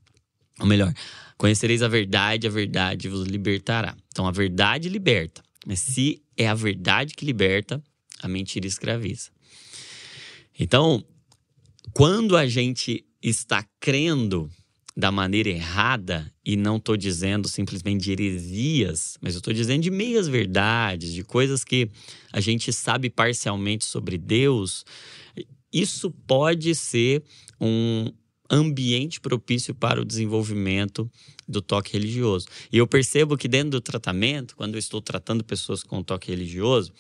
ou 0.59 0.65
melhor, 0.65 0.91
conhecereis 1.37 1.83
a 1.83 1.87
verdade, 1.87 2.47
a 2.47 2.49
verdade 2.51 3.07
vos 3.07 3.27
libertará. 3.27 3.95
Então 4.07 4.27
a 4.27 4.31
verdade 4.31 4.89
liberta. 4.89 5.43
Mas 5.67 5.79
se 5.79 6.21
é 6.35 6.47
a 6.47 6.55
verdade 6.55 7.13
que 7.13 7.25
liberta, 7.25 7.81
a 8.25 8.29
mentira 8.29 8.67
escraviza. 8.67 9.29
Então, 10.59 11.03
quando 11.93 12.35
a 12.35 12.47
gente 12.47 13.05
está 13.21 13.65
crendo 13.79 14.49
da 14.97 15.11
maneira 15.11 15.49
errada, 15.49 16.31
e 16.45 16.55
não 16.55 16.77
estou 16.77 16.95
dizendo 16.95 17.49
simplesmente 17.49 18.03
de 18.03 18.11
heresias, 18.13 19.17
mas 19.21 19.33
eu 19.33 19.39
estou 19.39 19.53
dizendo 19.53 19.81
de 19.81 19.91
meias 19.91 20.27
verdades, 20.27 21.11
de 21.11 21.23
coisas 21.23 21.65
que 21.65 21.89
a 22.31 22.39
gente 22.39 22.71
sabe 22.71 23.09
parcialmente 23.09 23.83
sobre 23.83 24.17
Deus, 24.17 24.85
isso 25.73 26.09
pode 26.09 26.73
ser 26.73 27.21
um 27.59 28.09
ambiente 28.49 29.19
propício 29.19 29.73
para 29.73 29.99
o 29.99 30.05
desenvolvimento 30.05 31.09
do 31.47 31.61
toque 31.61 31.93
religioso. 31.93 32.47
E 32.71 32.77
eu 32.77 32.87
percebo 32.87 33.35
que 33.35 33.47
dentro 33.47 33.71
do 33.71 33.81
tratamento, 33.81 34.55
quando 34.55 34.75
eu 34.75 34.79
estou 34.79 35.01
tratando 35.01 35.43
pessoas 35.43 35.83
com 35.83 36.03
toque 36.03 36.31
religioso, 36.31 36.93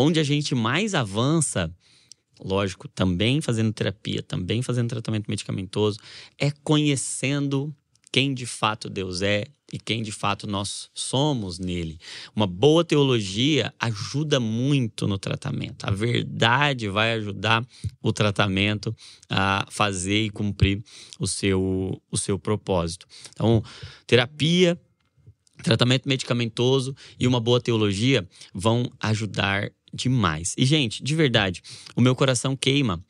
Onde 0.00 0.20
a 0.20 0.22
gente 0.22 0.54
mais 0.54 0.94
avança, 0.94 1.74
lógico, 2.38 2.86
também 2.86 3.40
fazendo 3.40 3.72
terapia, 3.72 4.22
também 4.22 4.62
fazendo 4.62 4.88
tratamento 4.88 5.28
medicamentoso, 5.28 5.98
é 6.38 6.52
conhecendo 6.62 7.74
quem 8.12 8.32
de 8.32 8.46
fato 8.46 8.88
Deus 8.88 9.22
é 9.22 9.46
e 9.72 9.78
quem 9.78 10.00
de 10.00 10.12
fato 10.12 10.46
nós 10.46 10.88
somos 10.94 11.58
nele. 11.58 11.98
Uma 12.34 12.46
boa 12.46 12.84
teologia 12.84 13.74
ajuda 13.76 14.38
muito 14.38 15.08
no 15.08 15.18
tratamento. 15.18 15.84
A 15.84 15.90
verdade 15.90 16.88
vai 16.88 17.14
ajudar 17.14 17.66
o 18.00 18.12
tratamento 18.12 18.94
a 19.28 19.66
fazer 19.68 20.26
e 20.26 20.30
cumprir 20.30 20.80
o 21.18 21.26
seu, 21.26 22.00
o 22.08 22.16
seu 22.16 22.38
propósito. 22.38 23.04
Então, 23.32 23.64
terapia, 24.06 24.80
tratamento 25.60 26.08
medicamentoso 26.08 26.94
e 27.18 27.26
uma 27.26 27.40
boa 27.40 27.60
teologia 27.60 28.24
vão 28.54 28.88
ajudar 29.00 29.72
demais. 29.92 30.54
E, 30.56 30.64
gente, 30.64 31.02
de 31.02 31.14
verdade, 31.14 31.62
o 31.96 32.00
meu 32.00 32.14
coração 32.14 32.56
queima 32.56 33.04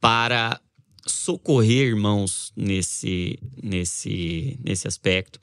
para 0.00 0.60
socorrer 1.06 1.88
irmãos 1.88 2.52
nesse, 2.56 3.38
nesse, 3.62 4.58
nesse 4.64 4.88
aspecto. 4.88 5.40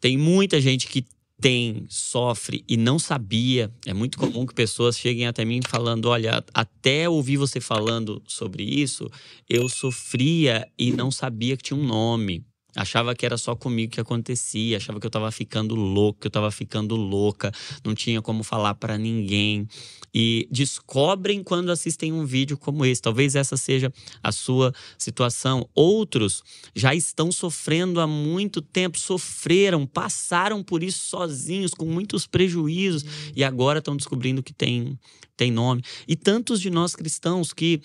Tem 0.00 0.16
muita 0.16 0.60
gente 0.60 0.86
que 0.86 1.04
tem, 1.40 1.86
sofre 1.88 2.64
e 2.68 2.76
não 2.76 2.98
sabia. 2.98 3.72
É 3.86 3.94
muito 3.94 4.18
comum 4.18 4.44
que 4.44 4.54
pessoas 4.54 4.98
cheguem 4.98 5.26
até 5.26 5.44
mim 5.44 5.60
falando: 5.66 6.06
olha, 6.06 6.44
até 6.52 7.08
ouvir 7.08 7.36
você 7.36 7.60
falando 7.60 8.22
sobre 8.26 8.62
isso, 8.62 9.10
eu 9.48 9.68
sofria 9.68 10.68
e 10.78 10.92
não 10.92 11.10
sabia 11.10 11.56
que 11.56 11.62
tinha 11.62 11.78
um 11.78 11.84
nome. 11.84 12.44
Achava 12.74 13.14
que 13.14 13.26
era 13.26 13.36
só 13.36 13.54
comigo 13.54 13.92
que 13.92 14.00
acontecia, 14.00 14.76
achava 14.76 15.00
que 15.00 15.06
eu 15.06 15.10
tava 15.10 15.30
ficando 15.30 15.74
louco, 15.74 16.20
que 16.20 16.26
eu 16.26 16.30
tava 16.30 16.50
ficando 16.50 16.94
louca, 16.96 17.52
não 17.84 17.94
tinha 17.94 18.22
como 18.22 18.42
falar 18.42 18.74
para 18.74 18.96
ninguém. 18.96 19.66
E 20.12 20.48
descobrem 20.50 21.42
quando 21.42 21.70
assistem 21.70 22.12
um 22.12 22.24
vídeo 22.24 22.58
como 22.58 22.84
esse. 22.84 23.00
Talvez 23.00 23.34
essa 23.34 23.56
seja 23.56 23.92
a 24.22 24.32
sua 24.32 24.72
situação. 24.98 25.68
Outros 25.74 26.42
já 26.74 26.94
estão 26.94 27.30
sofrendo 27.30 28.00
há 28.00 28.06
muito 28.06 28.60
tempo, 28.60 28.98
sofreram, 28.98 29.86
passaram 29.86 30.62
por 30.62 30.82
isso 30.82 31.06
sozinhos, 31.06 31.72
com 31.72 31.86
muitos 31.86 32.26
prejuízos, 32.26 33.04
e 33.34 33.44
agora 33.44 33.78
estão 33.78 33.96
descobrindo 33.96 34.42
que 34.42 34.52
tem, 34.52 34.98
tem 35.36 35.50
nome. 35.50 35.82
E 36.08 36.16
tantos 36.16 36.60
de 36.60 36.70
nós 36.70 36.96
cristãos 36.96 37.52
que 37.52 37.80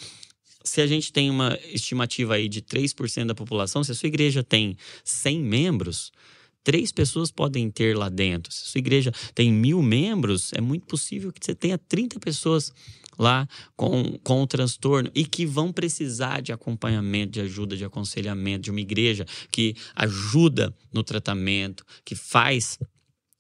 se 0.66 0.82
a 0.82 0.88
gente 0.88 1.14
tem 1.14 1.30
uma 1.30 1.58
estimativa 1.72 2.34
aí 2.34 2.50
de 2.50 2.62
3% 2.62 3.28
da 3.28 3.36
população, 3.36 3.84
se 3.84 3.92
a 3.92 3.96
sua 3.96 4.08
igreja 4.08 4.44
tem 4.44 4.76
100 5.04 5.40
membros, 5.40 6.12
três 6.64 6.92
pessoas 6.92 7.32
podem 7.32 7.70
ter 7.70 7.96
lá 7.96 8.10
dentro. 8.10 8.52
Se 8.52 8.64
a 8.64 8.72
sua 8.72 8.80
igreja 8.80 9.14
tem 9.34 9.54
mil 9.54 9.82
membros, 9.82 10.52
é 10.54 10.60
muito 10.60 10.88
possível 10.88 11.32
que 11.32 11.40
você 11.40 11.54
tenha 11.54 11.78
30 11.78 12.20
pessoas 12.20 12.74
lá 13.18 13.48
com, 13.76 14.18
com 14.24 14.42
o 14.42 14.48
transtorno 14.48 15.10
e 15.14 15.24
que 15.24 15.46
vão 15.46 15.72
precisar 15.72 16.42
de 16.42 16.52
acompanhamento, 16.52 17.34
de 17.34 17.42
ajuda, 17.42 17.78
de 17.78 17.86
aconselhamento, 17.86 18.64
de 18.64 18.72
uma 18.72 18.82
igreja 18.82 19.26
que 19.52 19.76
ajuda 19.96 20.76
no 20.92 21.04
tratamento, 21.04 21.86
que 22.04 22.16
faz 22.16 22.80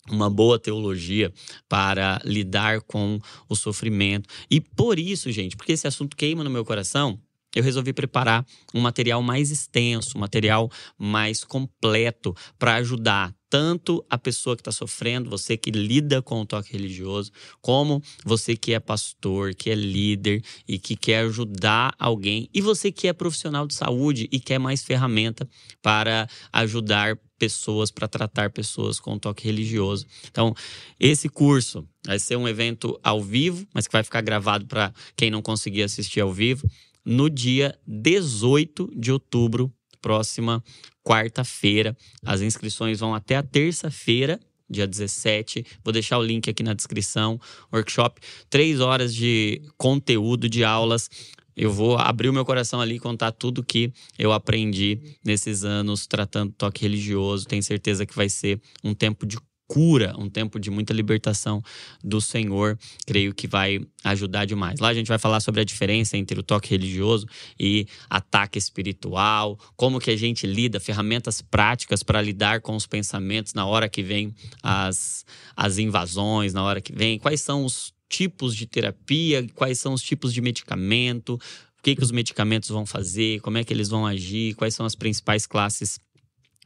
uma 0.09 0.29
boa 0.29 0.59
teologia 0.59 1.33
para 1.67 2.21
lidar 2.23 2.81
com 2.81 3.19
o 3.49 3.55
sofrimento. 3.55 4.29
E 4.49 4.61
por 4.61 4.99
isso, 4.99 5.31
gente, 5.31 5.55
porque 5.55 5.71
esse 5.71 5.87
assunto 5.87 6.15
queima 6.15 6.43
no 6.43 6.49
meu 6.49 6.63
coração, 6.63 7.19
eu 7.55 7.63
resolvi 7.63 7.93
preparar 7.93 8.45
um 8.73 8.81
material 8.81 9.21
mais 9.23 9.49
extenso, 9.49 10.17
um 10.17 10.19
material 10.19 10.69
mais 10.97 11.43
completo 11.43 12.35
para 12.59 12.75
ajudar 12.75 13.33
tanto 13.49 14.05
a 14.09 14.17
pessoa 14.17 14.55
que 14.55 14.61
está 14.61 14.71
sofrendo, 14.71 15.29
você 15.29 15.55
que 15.55 15.71
lida 15.71 16.21
com 16.21 16.41
o 16.41 16.45
toque 16.45 16.73
religioso, 16.73 17.31
como 17.61 18.03
você 18.25 18.57
que 18.57 18.73
é 18.73 18.81
pastor, 18.81 19.55
que 19.55 19.69
é 19.69 19.75
líder 19.75 20.43
e 20.67 20.77
que 20.77 20.97
quer 20.97 21.19
ajudar 21.19 21.93
alguém, 21.97 22.49
e 22.53 22.59
você 22.59 22.91
que 22.91 23.07
é 23.07 23.13
profissional 23.13 23.65
de 23.65 23.73
saúde 23.73 24.27
e 24.29 24.41
quer 24.41 24.59
mais 24.59 24.83
ferramenta 24.83 25.47
para 25.81 26.27
ajudar 26.51 27.17
pessoas, 27.37 27.91
para 27.91 28.07
tratar 28.07 28.49
pessoas 28.49 28.99
com 28.99 29.17
toque 29.17 29.45
religioso. 29.45 30.05
Então, 30.29 30.53
esse 30.99 31.29
curso 31.29 31.87
vai 32.05 32.19
ser 32.19 32.35
um 32.35 32.47
evento 32.47 32.99
ao 33.03 33.21
vivo, 33.23 33.65
mas 33.73 33.87
que 33.87 33.93
vai 33.93 34.03
ficar 34.03 34.21
gravado 34.21 34.65
para 34.65 34.93
quem 35.15 35.29
não 35.29 35.41
conseguir 35.41 35.83
assistir 35.83 36.19
ao 36.19 36.33
vivo, 36.33 36.67
no 37.05 37.29
dia 37.29 37.77
18 37.85 38.91
de 38.95 39.11
outubro, 39.11 39.71
próxima 40.01 40.63
quarta-feira. 41.03 41.95
As 42.25 42.41
inscrições 42.41 42.99
vão 42.99 43.13
até 43.13 43.35
a 43.35 43.43
terça-feira, 43.43 44.39
dia 44.69 44.87
17. 44.87 45.65
Vou 45.83 45.93
deixar 45.93 46.17
o 46.17 46.23
link 46.23 46.49
aqui 46.49 46.63
na 46.63 46.73
descrição. 46.73 47.39
Workshop, 47.71 48.19
três 48.49 48.79
horas 48.79 49.13
de 49.13 49.61
conteúdo 49.77 50.49
de 50.49 50.63
aulas. 50.63 51.09
Eu 51.55 51.71
vou 51.71 51.97
abrir 51.97 52.27
o 52.27 52.33
meu 52.33 52.43
coração 52.43 52.81
ali 52.81 52.95
e 52.95 52.99
contar 52.99 53.31
tudo 53.31 53.63
que 53.63 53.93
eu 54.19 54.33
aprendi 54.33 54.99
nesses 55.23 55.63
anos 55.63 56.05
tratando 56.05 56.51
toque 56.51 56.81
religioso. 56.81 57.45
Tenho 57.45 57.63
certeza 57.63 58.05
que 58.05 58.15
vai 58.15 58.27
ser 58.27 58.59
um 58.83 58.93
tempo 58.93 59.25
de 59.25 59.37
cura, 59.67 60.13
um 60.17 60.29
tempo 60.29 60.59
de 60.59 60.69
muita 60.69 60.93
libertação 60.93 61.61
do 62.03 62.21
Senhor, 62.21 62.77
creio 63.05 63.33
que 63.33 63.47
vai 63.47 63.79
ajudar 64.03 64.45
demais. 64.45 64.79
Lá 64.79 64.89
a 64.89 64.93
gente 64.93 65.07
vai 65.07 65.17
falar 65.17 65.39
sobre 65.39 65.61
a 65.61 65.63
diferença 65.63 66.17
entre 66.17 66.39
o 66.39 66.43
toque 66.43 66.69
religioso 66.69 67.25
e 67.59 67.87
ataque 68.09 68.59
espiritual, 68.59 69.57
como 69.75 69.99
que 69.99 70.11
a 70.11 70.17
gente 70.17 70.45
lida, 70.45 70.79
ferramentas 70.79 71.41
práticas 71.41 72.03
para 72.03 72.21
lidar 72.21 72.61
com 72.61 72.75
os 72.75 72.85
pensamentos 72.85 73.53
na 73.53 73.65
hora 73.65 73.89
que 73.89 74.03
vem 74.03 74.33
as, 74.61 75.25
as 75.55 75.77
invasões, 75.77 76.53
na 76.53 76.63
hora 76.63 76.79
que 76.79 76.93
vem, 76.93 77.17
quais 77.17 77.41
são 77.41 77.65
os 77.65 77.93
tipos 78.07 78.55
de 78.55 78.67
terapia, 78.67 79.47
quais 79.55 79.79
são 79.79 79.93
os 79.93 80.01
tipos 80.01 80.33
de 80.33 80.41
medicamento, 80.41 81.35
o 81.79 81.83
que, 81.83 81.95
que 81.95 82.03
os 82.03 82.11
medicamentos 82.11 82.69
vão 82.69 82.85
fazer, 82.85 83.39
como 83.41 83.57
é 83.57 83.63
que 83.63 83.73
eles 83.73 83.89
vão 83.89 84.05
agir, 84.05 84.53
quais 84.55 84.75
são 84.75 84.85
as 84.85 84.95
principais 84.95 85.45
classes 85.45 85.99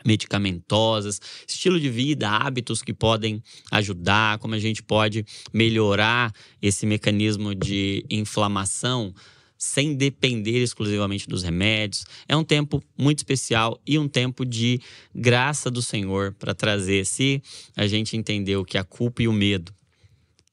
medicamentosas, 0.05 1.21
estilo 1.47 1.79
de 1.79 1.89
vida, 1.89 2.29
hábitos 2.29 2.81
que 2.81 2.93
podem 2.93 3.43
ajudar, 3.71 4.37
como 4.39 4.55
a 4.55 4.59
gente 4.59 4.81
pode 4.81 5.25
melhorar 5.53 6.33
esse 6.61 6.85
mecanismo 6.85 7.53
de 7.53 8.05
inflamação 8.09 9.13
sem 9.57 9.93
depender 9.93 10.63
exclusivamente 10.63 11.27
dos 11.27 11.43
remédios. 11.43 12.05
É 12.29 12.35
um 12.35 12.45
tempo 12.45 12.81
muito 12.97 13.19
especial 13.19 13.79
e 13.85 13.99
um 13.99 14.07
tempo 14.07 14.45
de 14.45 14.79
graça 15.13 15.69
do 15.69 15.81
Senhor 15.81 16.33
para 16.39 16.55
trazer. 16.55 17.05
Se 17.05 17.43
a 17.75 17.85
gente 17.85 18.15
entendeu 18.15 18.63
que 18.63 18.77
a 18.77 18.85
culpa 18.85 19.21
e 19.21 19.27
o 19.27 19.33
medo 19.33 19.73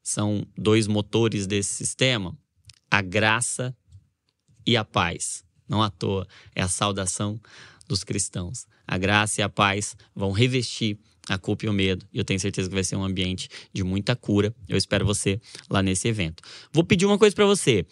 são 0.02 0.44
dois 0.58 0.88
motores 0.88 1.46
desse 1.46 1.72
sistema, 1.72 2.36
a 2.90 3.00
graça 3.00 3.76
e 4.66 4.76
a 4.76 4.84
paz, 4.84 5.44
não 5.68 5.80
à 5.82 5.88
toa, 5.88 6.26
é 6.52 6.62
a 6.62 6.68
saudação 6.68 7.40
dos 7.88 8.02
cristãos. 8.02 8.66
A 8.86 8.98
graça 8.98 9.40
e 9.40 9.44
a 9.44 9.48
paz 9.48 9.96
vão 10.14 10.32
revestir 10.32 10.98
a 11.28 11.36
culpa 11.36 11.66
e 11.66 11.68
o 11.68 11.72
medo. 11.72 12.06
E 12.12 12.18
eu 12.18 12.24
tenho 12.24 12.38
certeza 12.38 12.68
que 12.68 12.74
vai 12.74 12.84
ser 12.84 12.96
um 12.96 13.04
ambiente 13.04 13.48
de 13.72 13.82
muita 13.82 14.14
cura. 14.14 14.54
Eu 14.68 14.76
espero 14.76 15.04
você 15.04 15.40
lá 15.68 15.82
nesse 15.82 16.08
evento. 16.08 16.42
Vou 16.72 16.84
pedir 16.84 17.06
uma 17.06 17.18
coisa 17.18 17.34
para 17.34 17.46
você. 17.46 17.84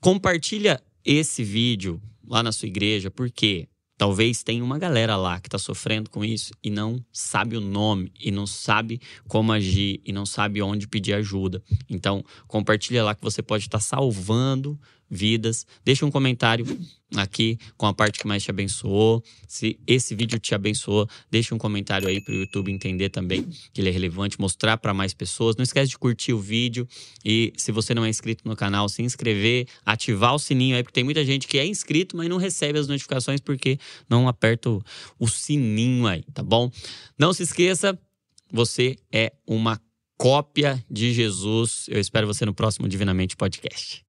Compartilha 0.00 0.80
esse 1.04 1.42
vídeo 1.42 2.00
lá 2.26 2.42
na 2.42 2.52
sua 2.52 2.68
igreja, 2.68 3.10
porque 3.10 3.68
talvez 3.96 4.44
tenha 4.44 4.62
uma 4.62 4.78
galera 4.78 5.16
lá 5.16 5.40
que 5.40 5.48
está 5.48 5.58
sofrendo 5.58 6.08
com 6.08 6.24
isso 6.24 6.52
e 6.62 6.70
não 6.70 7.04
sabe 7.12 7.56
o 7.56 7.60
nome, 7.60 8.12
e 8.18 8.30
não 8.30 8.46
sabe 8.46 9.00
como 9.26 9.50
agir, 9.50 10.00
e 10.04 10.12
não 10.12 10.24
sabe 10.24 10.62
onde 10.62 10.86
pedir 10.86 11.14
ajuda. 11.14 11.60
Então, 11.88 12.24
compartilha 12.46 13.02
lá 13.02 13.14
que 13.14 13.22
você 13.22 13.42
pode 13.42 13.64
estar 13.64 13.78
tá 13.78 13.84
salvando 13.84 14.78
vidas. 15.10 15.66
Deixa 15.84 16.04
um 16.04 16.10
comentário 16.10 16.66
aqui 17.16 17.58
com 17.76 17.86
a 17.86 17.94
parte 17.94 18.18
que 18.18 18.26
mais 18.26 18.42
te 18.42 18.50
abençoou. 18.50 19.22
Se 19.46 19.78
esse 19.86 20.14
vídeo 20.14 20.38
te 20.38 20.54
abençoou, 20.54 21.08
deixa 21.30 21.54
um 21.54 21.58
comentário 21.58 22.08
aí 22.08 22.20
para 22.20 22.32
o 22.32 22.36
YouTube 22.36 22.70
entender 22.70 23.08
também 23.08 23.46
que 23.72 23.80
ele 23.80 23.88
é 23.88 23.92
relevante, 23.92 24.40
mostrar 24.40 24.76
para 24.76 24.92
mais 24.92 25.14
pessoas. 25.14 25.56
Não 25.56 25.62
esquece 25.62 25.90
de 25.90 25.98
curtir 25.98 26.32
o 26.32 26.38
vídeo 26.38 26.86
e 27.24 27.52
se 27.56 27.72
você 27.72 27.94
não 27.94 28.04
é 28.04 28.08
inscrito 28.08 28.46
no 28.46 28.56
canal, 28.56 28.88
se 28.88 29.02
inscrever, 29.02 29.66
ativar 29.84 30.34
o 30.34 30.38
sininho 30.38 30.76
aí, 30.76 30.82
porque 30.82 30.94
tem 30.94 31.04
muita 31.04 31.24
gente 31.24 31.46
que 31.46 31.58
é 31.58 31.66
inscrito, 31.66 32.16
mas 32.16 32.28
não 32.28 32.36
recebe 32.36 32.78
as 32.78 32.88
notificações 32.88 33.40
porque 33.40 33.78
não 34.08 34.28
aperta 34.28 34.70
o, 34.70 34.82
o 35.18 35.28
sininho 35.28 36.06
aí, 36.06 36.22
tá 36.34 36.42
bom? 36.42 36.70
Não 37.18 37.32
se 37.32 37.42
esqueça, 37.42 37.98
você 38.52 38.96
é 39.12 39.32
uma 39.46 39.80
cópia 40.16 40.84
de 40.90 41.12
Jesus. 41.12 41.86
Eu 41.88 42.00
espero 42.00 42.26
você 42.26 42.44
no 42.44 42.52
próximo 42.52 42.88
Divinamente 42.88 43.36
Podcast. 43.36 44.07